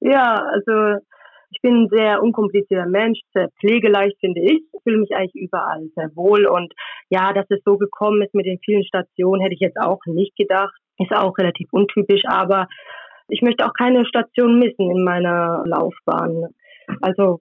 [0.00, 1.04] Ja, also
[1.50, 4.62] ich bin ein sehr unkomplizierter Mensch, sehr pflegeleicht finde ich.
[4.72, 6.72] Ich fühle mich eigentlich überall sehr wohl und
[7.10, 10.34] ja, dass es so gekommen ist mit den vielen Stationen, hätte ich jetzt auch nicht
[10.34, 10.72] gedacht.
[10.96, 12.68] Ist auch relativ untypisch, aber
[13.28, 16.46] ich möchte auch keine Station missen in meiner Laufbahn.
[17.02, 17.40] Also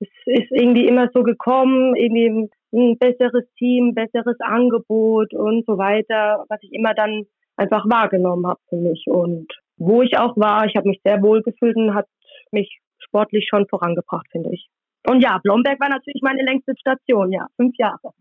[0.00, 6.44] es ist irgendwie immer so gekommen, irgendwie ein besseres Team, besseres Angebot und so weiter,
[6.48, 7.24] was ich immer dann
[7.56, 9.04] einfach wahrgenommen habe für mich.
[9.06, 9.46] Und
[9.76, 12.06] wo ich auch war, ich habe mich sehr wohl gefühlt und hat
[12.50, 14.68] mich sportlich schon vorangebracht, finde ich.
[15.08, 18.12] Und ja, Blomberg war natürlich meine längste Station, ja, fünf Jahre.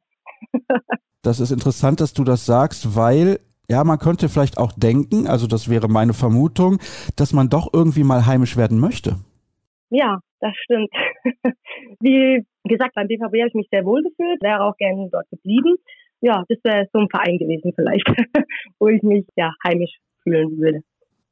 [1.22, 3.40] das ist interessant, dass du das sagst, weil
[3.70, 6.80] ja, man könnte vielleicht auch denken, also das wäre meine Vermutung,
[7.18, 9.18] dass man doch irgendwie mal heimisch werden möchte.
[9.90, 10.90] Ja, das stimmt.
[12.02, 15.76] Wie gesagt, beim BVB habe ich mich sehr wohl gefühlt, wäre auch gerne dort geblieben.
[16.22, 18.06] Ja, das wäre so ein Verein gewesen vielleicht,
[18.80, 20.82] wo ich mich ja heimisch fühlen würde.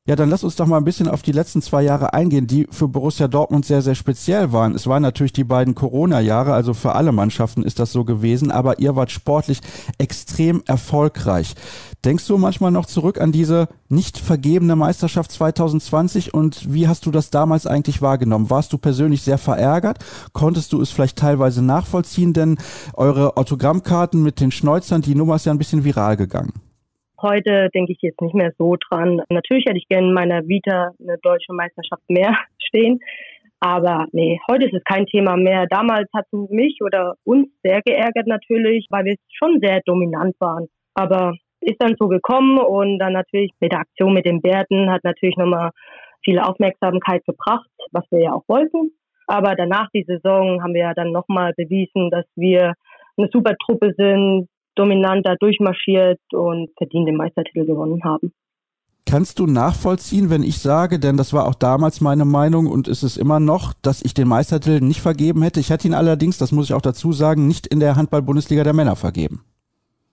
[0.08, 2.68] Ja, dann lass uns doch mal ein bisschen auf die letzten zwei Jahre eingehen, die
[2.70, 4.76] für Borussia Dortmund sehr, sehr speziell waren.
[4.76, 8.78] Es waren natürlich die beiden Corona-Jahre, also für alle Mannschaften ist das so gewesen, aber
[8.78, 9.62] ihr wart sportlich
[9.98, 11.56] extrem erfolgreich.
[12.04, 17.10] Denkst du manchmal noch zurück an diese nicht vergebene Meisterschaft 2020 und wie hast du
[17.10, 18.52] das damals eigentlich wahrgenommen?
[18.52, 20.06] Warst du persönlich sehr verärgert?
[20.34, 22.34] Konntest du es vielleicht teilweise nachvollziehen?
[22.34, 22.60] Denn
[22.94, 26.54] eure Autogrammkarten mit den Schnäuzern, die Nummer ist ja ein bisschen viral gegangen.
[27.22, 29.22] Heute denke ich jetzt nicht mehr so dran.
[29.30, 33.00] Natürlich hätte ich gerne in meiner Vita eine deutsche Meisterschaft mehr stehen.
[33.60, 35.66] Aber nee, heute ist es kein Thema mehr.
[35.68, 40.68] Damals hat es mich oder uns sehr geärgert natürlich, weil wir schon sehr dominant waren.
[40.94, 45.04] Aber ist dann so gekommen und dann natürlich mit der Aktion mit den Bärten hat
[45.04, 45.72] natürlich nochmal
[46.24, 48.92] viel Aufmerksamkeit gebracht, was wir ja auch wollten.
[49.28, 52.74] Aber danach die Saison haben wir ja dann nochmal bewiesen, dass wir
[53.18, 58.34] eine super Truppe sind, dominant da durchmarschiert und verdient den Meistertitel gewonnen haben.
[59.08, 63.04] Kannst du nachvollziehen, wenn ich sage, denn das war auch damals meine Meinung und ist
[63.04, 65.60] es immer noch, dass ich den Meistertitel nicht vergeben hätte?
[65.60, 68.74] Ich hätte ihn allerdings, das muss ich auch dazu sagen, nicht in der Handball-Bundesliga der
[68.74, 69.44] Männer vergeben.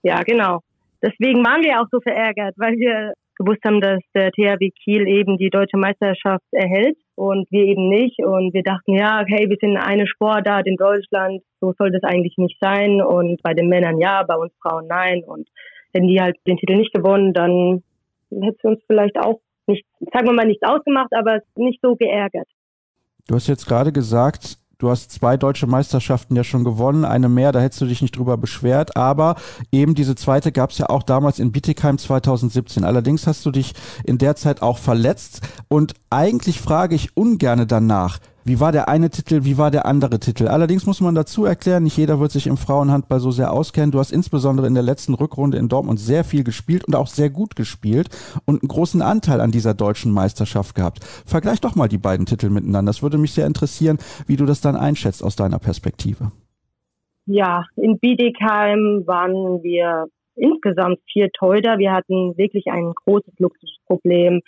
[0.03, 0.59] Ja, genau.
[1.01, 5.37] Deswegen waren wir auch so verärgert, weil wir gewusst haben, dass der THW Kiel eben
[5.37, 8.19] die deutsche Meisterschaft erhält und wir eben nicht.
[8.19, 12.37] Und wir dachten, ja, hey, wir sind eine Sportart in Deutschland, so soll das eigentlich
[12.37, 13.01] nicht sein.
[13.01, 15.23] Und bei den Männern ja, bei uns Frauen nein.
[15.25, 15.47] Und
[15.93, 17.83] wenn die halt den Titel nicht gewonnen, dann
[18.31, 22.47] hätte es uns vielleicht auch nicht, sagen wir mal, nichts ausgemacht, aber nicht so geärgert.
[23.27, 27.51] Du hast jetzt gerade gesagt, Du hast zwei deutsche Meisterschaften ja schon gewonnen, eine mehr,
[27.51, 29.35] da hättest du dich nicht drüber beschwert, aber
[29.71, 32.83] eben diese zweite gab es ja auch damals in Bietigheim 2017.
[32.83, 38.19] Allerdings hast du dich in der Zeit auch verletzt und eigentlich frage ich ungerne danach,
[38.45, 40.47] wie war der eine Titel, wie war der andere Titel.
[40.47, 43.91] Allerdings muss man dazu erklären, nicht jeder wird sich im Frauenhandball so sehr auskennen.
[43.91, 47.29] Du hast insbesondere in der letzten Rückrunde in Dortmund sehr viel gespielt und auch sehr
[47.29, 48.09] gut gespielt
[48.45, 51.03] und einen großen Anteil an dieser deutschen Meisterschaft gehabt.
[51.25, 52.89] Vergleich doch mal die beiden Titel miteinander.
[52.89, 56.31] Das würde mich sehr interessieren, wie du das dann einschätzt aus deiner Perspektive.
[57.25, 61.77] Ja, in Bietigheim waren wir insgesamt vier Teuter.
[61.77, 64.41] Wir hatten wirklich ein großes Luxusproblem.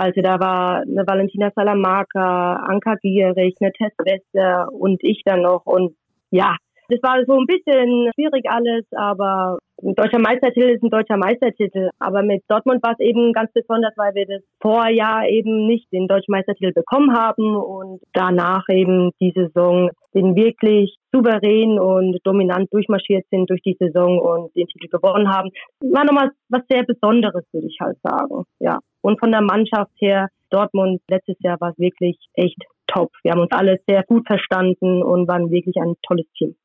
[0.00, 5.66] Also da war eine Valentina Salamarca, Anka Gierig, eine Tess Wester und ich dann noch.
[5.66, 5.96] Und
[6.30, 6.56] ja,
[6.88, 11.90] das war so ein bisschen schwierig alles, aber ein deutscher Meistertitel ist ein deutscher Meistertitel.
[11.98, 16.08] Aber mit Dortmund war es eben ganz besonders, weil wir das Vorjahr eben nicht den
[16.08, 23.26] deutschen Meistertitel bekommen haben und danach eben die Saison den wirklich souverän und dominant durchmarschiert
[23.30, 25.50] sind durch die Saison und den Titel gewonnen haben.
[25.80, 28.44] War nochmal was sehr Besonderes, würde ich halt sagen.
[28.58, 28.78] Ja.
[29.02, 33.10] Und von der Mannschaft her, Dortmund letztes Jahr war es wirklich echt top.
[33.22, 36.56] Wir haben uns alle sehr gut verstanden und waren wirklich ein tolles Team.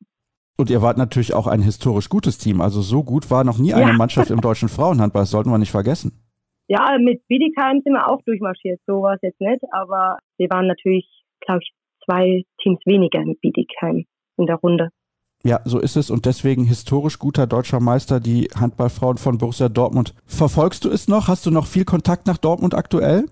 [0.57, 2.61] Und ihr wart natürlich auch ein historisch gutes Team.
[2.61, 3.77] Also so gut war noch nie ja.
[3.77, 5.23] eine Mannschaft im deutschen Frauenhandball.
[5.23, 6.11] Das sollten wir nicht vergessen.
[6.67, 8.79] Ja, mit Bietigheim sind wir auch durchmarschiert.
[8.85, 9.61] So war es jetzt nicht.
[9.71, 11.07] Aber wir waren natürlich,
[11.41, 11.73] glaube ich,
[12.05, 14.05] zwei Teams weniger mit Bietigheim
[14.37, 14.89] in der Runde.
[15.45, 20.13] Ja, so ist es und deswegen historisch guter deutscher Meister, die Handballfrauen von Borussia Dortmund.
[20.25, 21.27] Verfolgst du es noch?
[21.27, 23.25] Hast du noch viel Kontakt nach Dortmund aktuell?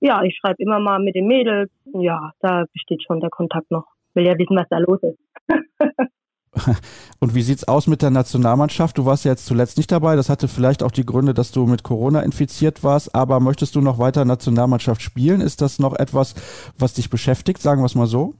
[0.00, 1.70] Ja, ich schreibe immer mal mit den Mädels.
[1.94, 3.84] Ja, da besteht schon der Kontakt noch.
[4.14, 5.18] Will ja wissen, was da los ist.
[7.20, 8.98] Und wie sieht's aus mit der Nationalmannschaft?
[8.98, 10.16] Du warst ja jetzt zuletzt nicht dabei.
[10.16, 13.14] Das hatte vielleicht auch die Gründe, dass du mit Corona infiziert warst.
[13.14, 15.40] Aber möchtest du noch weiter Nationalmannschaft spielen?
[15.40, 16.34] Ist das noch etwas,
[16.78, 17.62] was dich beschäftigt?
[17.62, 18.34] Sagen wir es mal so.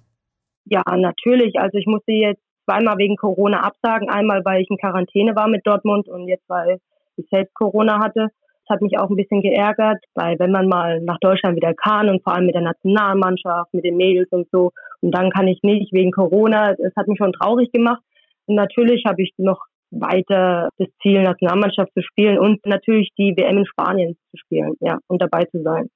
[0.66, 1.58] Ja, natürlich.
[1.58, 4.10] Also ich musste jetzt zweimal wegen Corona absagen.
[4.10, 6.78] Einmal, weil ich in Quarantäne war mit Dortmund und jetzt, weil
[7.16, 8.28] ich selbst Corona hatte.
[8.66, 12.08] Das hat mich auch ein bisschen geärgert, weil wenn man mal nach Deutschland wieder kann
[12.08, 14.70] und vor allem mit der Nationalmannschaft, mit den Mädels und so,
[15.03, 18.03] und dann kann ich nicht wegen Corona, das hat mich schon traurig gemacht.
[18.46, 23.59] Und natürlich habe ich noch weiter das Ziel, Nationalmannschaft zu spielen und natürlich die WM
[23.59, 25.88] in Spanien zu spielen, ja, und dabei zu sein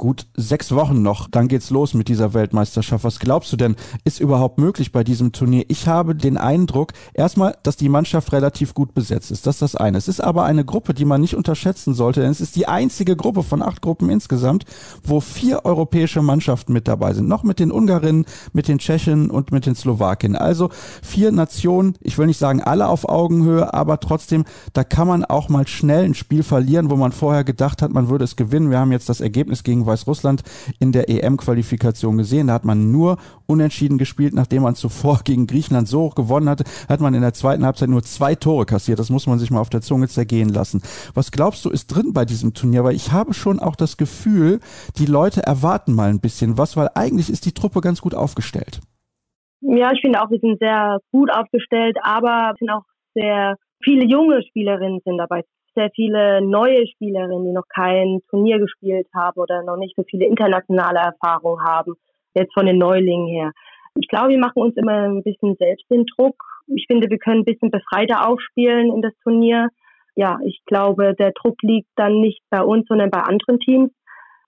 [0.00, 3.04] gut sechs Wochen noch, dann geht's los mit dieser Weltmeisterschaft.
[3.04, 5.66] Was glaubst du denn, ist überhaupt möglich bei diesem Turnier?
[5.68, 9.46] Ich habe den Eindruck, erstmal, dass die Mannschaft relativ gut besetzt ist.
[9.46, 9.98] Das ist das eine.
[9.98, 13.14] Es ist aber eine Gruppe, die man nicht unterschätzen sollte, denn es ist die einzige
[13.14, 14.64] Gruppe von acht Gruppen insgesamt,
[15.04, 17.28] wo vier europäische Mannschaften mit dabei sind.
[17.28, 18.24] Noch mit den Ungarinnen,
[18.54, 20.38] mit den Tschechen und mit den Slowakinnen.
[20.38, 20.70] Also
[21.02, 25.50] vier Nationen, ich will nicht sagen alle auf Augenhöhe, aber trotzdem, da kann man auch
[25.50, 28.70] mal schnell ein Spiel verlieren, wo man vorher gedacht hat, man würde es gewinnen.
[28.70, 30.42] Wir haben jetzt das Ergebnis gegen Weißrussland
[30.78, 32.46] in der EM-Qualifikation gesehen.
[32.46, 36.64] Da hat man nur unentschieden gespielt, nachdem man zuvor gegen Griechenland so hoch gewonnen hatte,
[36.88, 38.98] hat man in der zweiten Halbzeit nur zwei Tore kassiert.
[38.98, 40.82] Das muss man sich mal auf der Zunge zergehen lassen.
[41.14, 42.84] Was glaubst du, ist drin bei diesem Turnier?
[42.84, 44.60] Weil ich habe schon auch das Gefühl,
[44.96, 48.80] die Leute erwarten mal ein bisschen was, weil eigentlich ist die Truppe ganz gut aufgestellt.
[49.60, 52.84] Ja, ich finde auch, wir sind sehr gut aufgestellt, aber sind auch
[53.14, 55.42] sehr viele junge Spielerinnen sind dabei
[55.74, 60.26] sehr viele neue Spielerinnen, die noch kein Turnier gespielt haben oder noch nicht so viele
[60.26, 61.94] internationale Erfahrungen haben,
[62.34, 63.52] jetzt von den Neulingen her.
[63.98, 66.36] Ich glaube, wir machen uns immer ein bisschen selbst den Druck.
[66.68, 69.68] Ich finde, wir können ein bisschen befreiter aufspielen in das Turnier.
[70.14, 73.90] Ja, ich glaube, der Druck liegt dann nicht bei uns, sondern bei anderen Teams.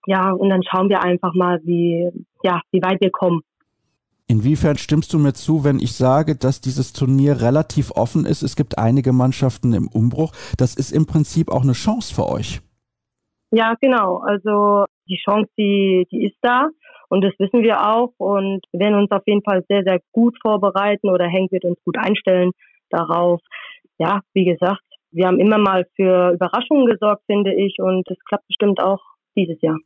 [0.05, 2.09] Ja, und dann schauen wir einfach mal, wie,
[2.43, 3.41] ja, wie weit wir kommen.
[4.33, 8.41] Inwiefern stimmst du mir zu, wenn ich sage, dass dieses Turnier relativ offen ist?
[8.41, 10.31] Es gibt einige Mannschaften im Umbruch.
[10.57, 12.59] Das ist im Prinzip auch eine Chance für euch.
[13.51, 14.23] Ja, genau.
[14.25, 16.69] Also die Chance, die, die ist da.
[17.09, 18.11] Und das wissen wir auch.
[18.17, 21.77] Und wir werden uns auf jeden Fall sehr, sehr gut vorbereiten oder Henk wird uns
[21.85, 22.49] gut einstellen
[22.89, 23.39] darauf.
[23.99, 24.81] Ja, wie gesagt,
[25.11, 29.01] wir haben immer mal für Überraschungen gesorgt, finde ich, und das klappt bestimmt auch
[29.35, 29.77] dieses Jahr.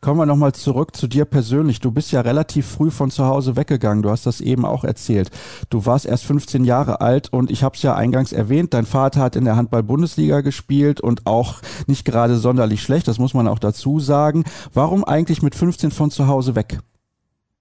[0.00, 1.80] Kommen wir nochmal zurück zu dir persönlich.
[1.80, 4.02] Du bist ja relativ früh von zu Hause weggegangen.
[4.02, 5.30] Du hast das eben auch erzählt.
[5.70, 9.20] Du warst erst 15 Jahre alt und ich habe es ja eingangs erwähnt, dein Vater
[9.20, 13.58] hat in der Handball-Bundesliga gespielt und auch nicht gerade sonderlich schlecht, das muss man auch
[13.58, 14.44] dazu sagen.
[14.72, 16.78] Warum eigentlich mit 15 von zu Hause weg?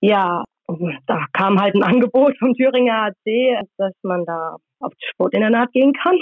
[0.01, 0.43] Ja,
[1.07, 5.93] da kam halt ein Angebot vom Thüringer AC, dass man da auf das Sportinternat gehen
[5.93, 6.17] kann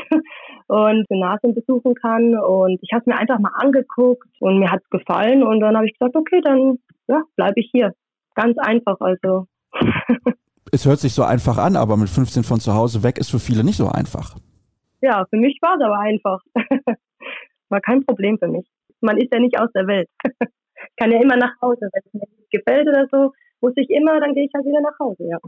[0.68, 2.38] und Gymnasium besuchen kann.
[2.38, 5.44] Und ich habe es mir einfach mal angeguckt und mir hat es gefallen.
[5.44, 7.94] Und dann habe ich gesagt, okay, dann ja, bleibe ich hier.
[8.36, 9.48] Ganz einfach, also.
[10.72, 13.40] es hört sich so einfach an, aber mit 15 von zu Hause weg ist für
[13.40, 14.36] viele nicht so einfach.
[15.02, 16.42] Ja, für mich war es aber einfach.
[17.70, 18.68] War kein Problem für mich.
[19.02, 20.08] Man ist ja nicht aus der Welt.
[20.98, 24.34] Kann ja immer nach Hause, wenn es mir gefällt oder so, muss ich immer, dann
[24.34, 25.40] gehe ich halt wieder nach Hause, ja.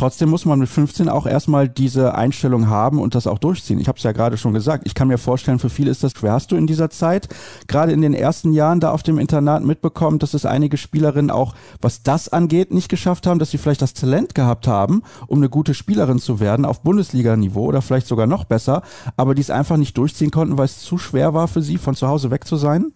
[0.00, 3.78] Trotzdem muss man mit 15 auch erstmal diese Einstellung haben und das auch durchziehen.
[3.78, 4.84] Ich habe es ja gerade schon gesagt.
[4.86, 6.32] Ich kann mir vorstellen, für viele ist das schwer.
[6.32, 7.28] Hast du in dieser Zeit,
[7.68, 11.54] gerade in den ersten Jahren da auf dem Internat mitbekommen, dass es einige Spielerinnen auch,
[11.82, 15.50] was das angeht, nicht geschafft haben, dass sie vielleicht das Talent gehabt haben, um eine
[15.50, 18.80] gute Spielerin zu werden auf Bundesliga-Niveau oder vielleicht sogar noch besser,
[19.18, 21.94] aber die es einfach nicht durchziehen konnten, weil es zu schwer war für sie, von
[21.94, 22.94] zu Hause weg zu sein?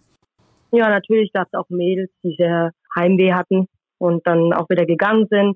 [0.71, 3.67] Ja, natürlich gab es auch Mädels, die sehr Heimweh hatten
[3.99, 5.55] und dann auch wieder gegangen sind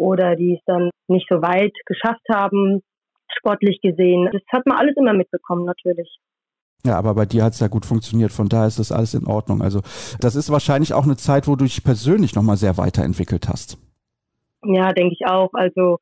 [0.00, 2.82] oder die es dann nicht so weit geschafft haben,
[3.36, 4.30] sportlich gesehen.
[4.32, 6.08] Das hat man alles immer mitbekommen, natürlich.
[6.84, 9.26] Ja, aber bei dir hat es ja gut funktioniert, von daher ist das alles in
[9.26, 9.60] Ordnung.
[9.60, 9.80] Also
[10.18, 13.76] das ist wahrscheinlich auch eine Zeit, wo du dich persönlich nochmal sehr weiterentwickelt hast.
[14.64, 15.50] Ja, denke ich auch.
[15.52, 15.98] Also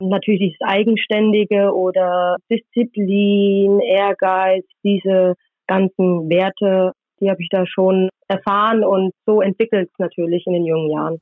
[0.00, 5.34] natürlich das Eigenständige oder Disziplin, Ehrgeiz, diese
[5.68, 10.64] ganzen Werte, die habe ich da schon erfahren und so entwickelt es natürlich in den
[10.64, 11.20] jungen Jahren.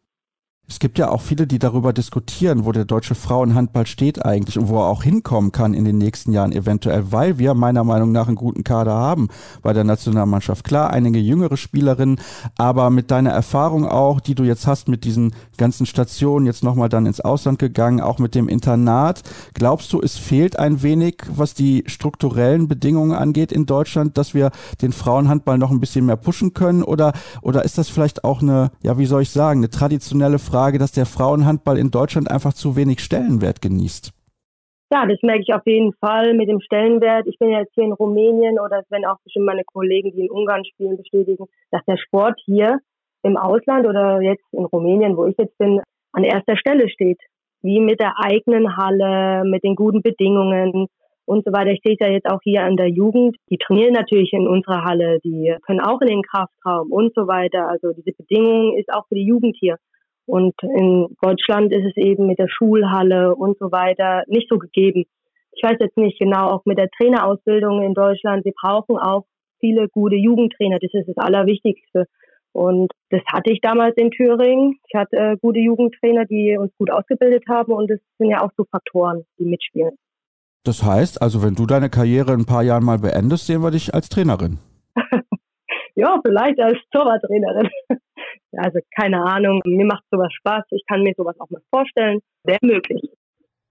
[0.67, 4.69] Es gibt ja auch viele, die darüber diskutieren, wo der deutsche Frauenhandball steht eigentlich und
[4.69, 8.29] wo er auch hinkommen kann in den nächsten Jahren eventuell, weil wir meiner Meinung nach
[8.29, 9.29] einen guten Kader haben
[9.61, 10.65] bei der Nationalmannschaft.
[10.65, 12.19] Klar, einige jüngere Spielerinnen,
[12.57, 16.89] aber mit deiner Erfahrung auch, die du jetzt hast mit diesen ganzen Stationen, jetzt nochmal
[16.89, 21.53] dann ins Ausland gegangen, auch mit dem Internat, glaubst du, es fehlt ein wenig, was
[21.53, 24.51] die strukturellen Bedingungen angeht in Deutschland, dass wir
[24.81, 27.13] den Frauenhandball noch ein bisschen mehr pushen können oder,
[27.43, 30.79] oder ist das vielleicht auch eine, ja, wie soll ich sagen, eine traditionelle Frage Frage,
[30.79, 34.13] dass der Frauenhandball in Deutschland einfach zu wenig Stellenwert genießt.
[34.93, 37.27] Ja, das merke ich auf jeden Fall mit dem Stellenwert.
[37.27, 40.31] Ich bin ja jetzt hier in Rumänien oder werden auch bestimmt meine Kollegen, die in
[40.31, 42.79] Ungarn spielen, bestätigen, dass der Sport hier
[43.25, 45.81] im Ausland oder jetzt in Rumänien, wo ich jetzt bin,
[46.13, 47.19] an erster Stelle steht.
[47.63, 50.87] Wie mit der eigenen Halle, mit den guten Bedingungen
[51.25, 51.73] und so weiter.
[51.73, 53.35] Ich sehe es ja jetzt auch hier an der Jugend.
[53.51, 57.67] Die trainieren natürlich in unserer Halle, die können auch in den Kraftraum und so weiter.
[57.69, 59.79] Also diese Bedingung ist auch für die Jugend hier
[60.27, 65.05] und in Deutschland ist es eben mit der Schulhalle und so weiter nicht so gegeben.
[65.53, 69.25] Ich weiß jetzt nicht genau, auch mit der Trainerausbildung in Deutschland, wir brauchen auch
[69.61, 70.79] viele gute Jugendtrainer.
[70.79, 72.07] Das ist das Allerwichtigste.
[72.53, 74.79] Und das hatte ich damals in Thüringen.
[74.87, 77.73] Ich hatte äh, gute Jugendtrainer, die uns gut ausgebildet haben.
[77.73, 79.97] Und das sind ja auch so Faktoren, die mitspielen.
[80.65, 83.71] Das heißt, also wenn du deine Karriere in ein paar Jahren mal beendest, sehen wir
[83.71, 84.59] dich als Trainerin.
[85.95, 87.69] ja, vielleicht als Torwarttrainerin.
[88.59, 92.59] Also keine Ahnung, mir macht sowas Spaß, ich kann mir sowas auch mal vorstellen, wäre
[92.63, 93.11] möglich.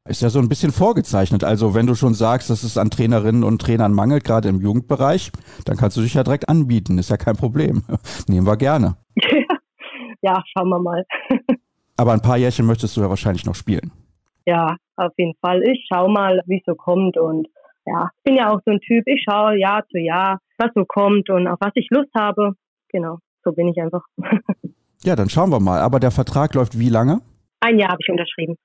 [0.05, 1.45] Ist ja so ein bisschen vorgezeichnet.
[1.45, 5.31] Also wenn du schon sagst, dass es an Trainerinnen und Trainern mangelt, gerade im Jugendbereich,
[5.65, 6.97] dann kannst du dich ja direkt anbieten.
[6.97, 7.84] Ist ja kein Problem.
[8.27, 8.97] Nehmen wir gerne.
[10.21, 11.05] ja, schauen wir mal.
[11.97, 13.91] Aber ein paar Jährchen möchtest du ja wahrscheinlich noch spielen.
[14.45, 15.63] Ja, auf jeden Fall.
[15.63, 17.17] Ich schau mal, wie es so kommt.
[17.17, 17.47] Und
[17.86, 19.07] ja, ich bin ja auch so ein Typ.
[19.07, 22.55] Ich schaue Jahr zu Jahr, was so kommt und auf was ich Lust habe.
[22.89, 24.03] Genau so bin ich einfach.
[25.06, 25.80] Ja, dann schauen wir mal.
[25.80, 27.22] Aber der Vertrag läuft wie lange?
[27.60, 28.56] Ein Jahr habe ich unterschrieben.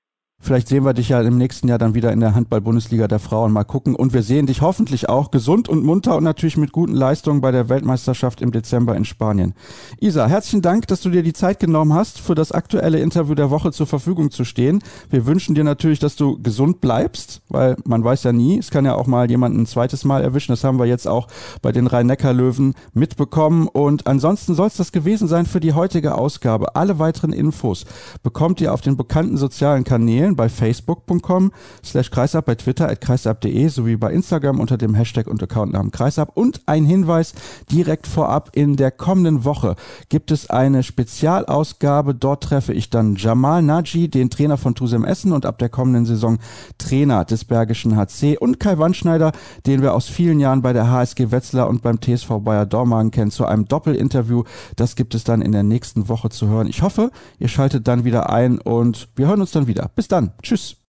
[0.41, 3.51] Vielleicht sehen wir dich ja im nächsten Jahr dann wieder in der Handball-Bundesliga der Frauen
[3.51, 3.93] mal gucken.
[3.93, 7.51] Und wir sehen dich hoffentlich auch gesund und munter und natürlich mit guten Leistungen bei
[7.51, 9.53] der Weltmeisterschaft im Dezember in Spanien.
[9.99, 13.49] Isa, herzlichen Dank, dass du dir die Zeit genommen hast, für das aktuelle Interview der
[13.49, 14.81] Woche zur Verfügung zu stehen.
[15.09, 18.85] Wir wünschen dir natürlich, dass du gesund bleibst, weil man weiß ja nie, es kann
[18.85, 20.53] ja auch mal jemanden ein zweites Mal erwischen.
[20.53, 21.27] Das haben wir jetzt auch
[21.61, 23.67] bei den Rhein-Neckar-Löwen mitbekommen.
[23.67, 26.77] Und ansonsten soll es das gewesen sein für die heutige Ausgabe.
[26.77, 27.85] Alle weiteren Infos
[28.23, 31.51] bekommt ihr auf den bekannten sozialen Kanälen teilen bei facebook.com
[31.83, 36.35] slash kreisab, bei Twitter at kreisab.de sowie bei Instagram unter dem Hashtag und Accountnamen kreisab.
[36.35, 37.33] Und ein Hinweis
[37.71, 39.75] direkt vorab, in der kommenden Woche
[40.09, 42.15] gibt es eine Spezialausgabe.
[42.15, 46.05] Dort treffe ich dann Jamal Naji, den Trainer von Tusem Essen und ab der kommenden
[46.05, 46.37] Saison
[46.77, 49.31] Trainer des Bergischen HC und Kai Wandschneider,
[49.65, 53.31] den wir aus vielen Jahren bei der HSG Wetzlar und beim TSV Bayer Dormagen kennen,
[53.31, 54.43] zu einem Doppelinterview.
[54.75, 56.67] Das gibt es dann in der nächsten Woche zu hören.
[56.67, 59.89] Ich hoffe, ihr schaltet dann wieder ein und wir hören uns dann wieder.
[59.95, 60.33] Bis dann dann.
[60.41, 60.78] Tschüss.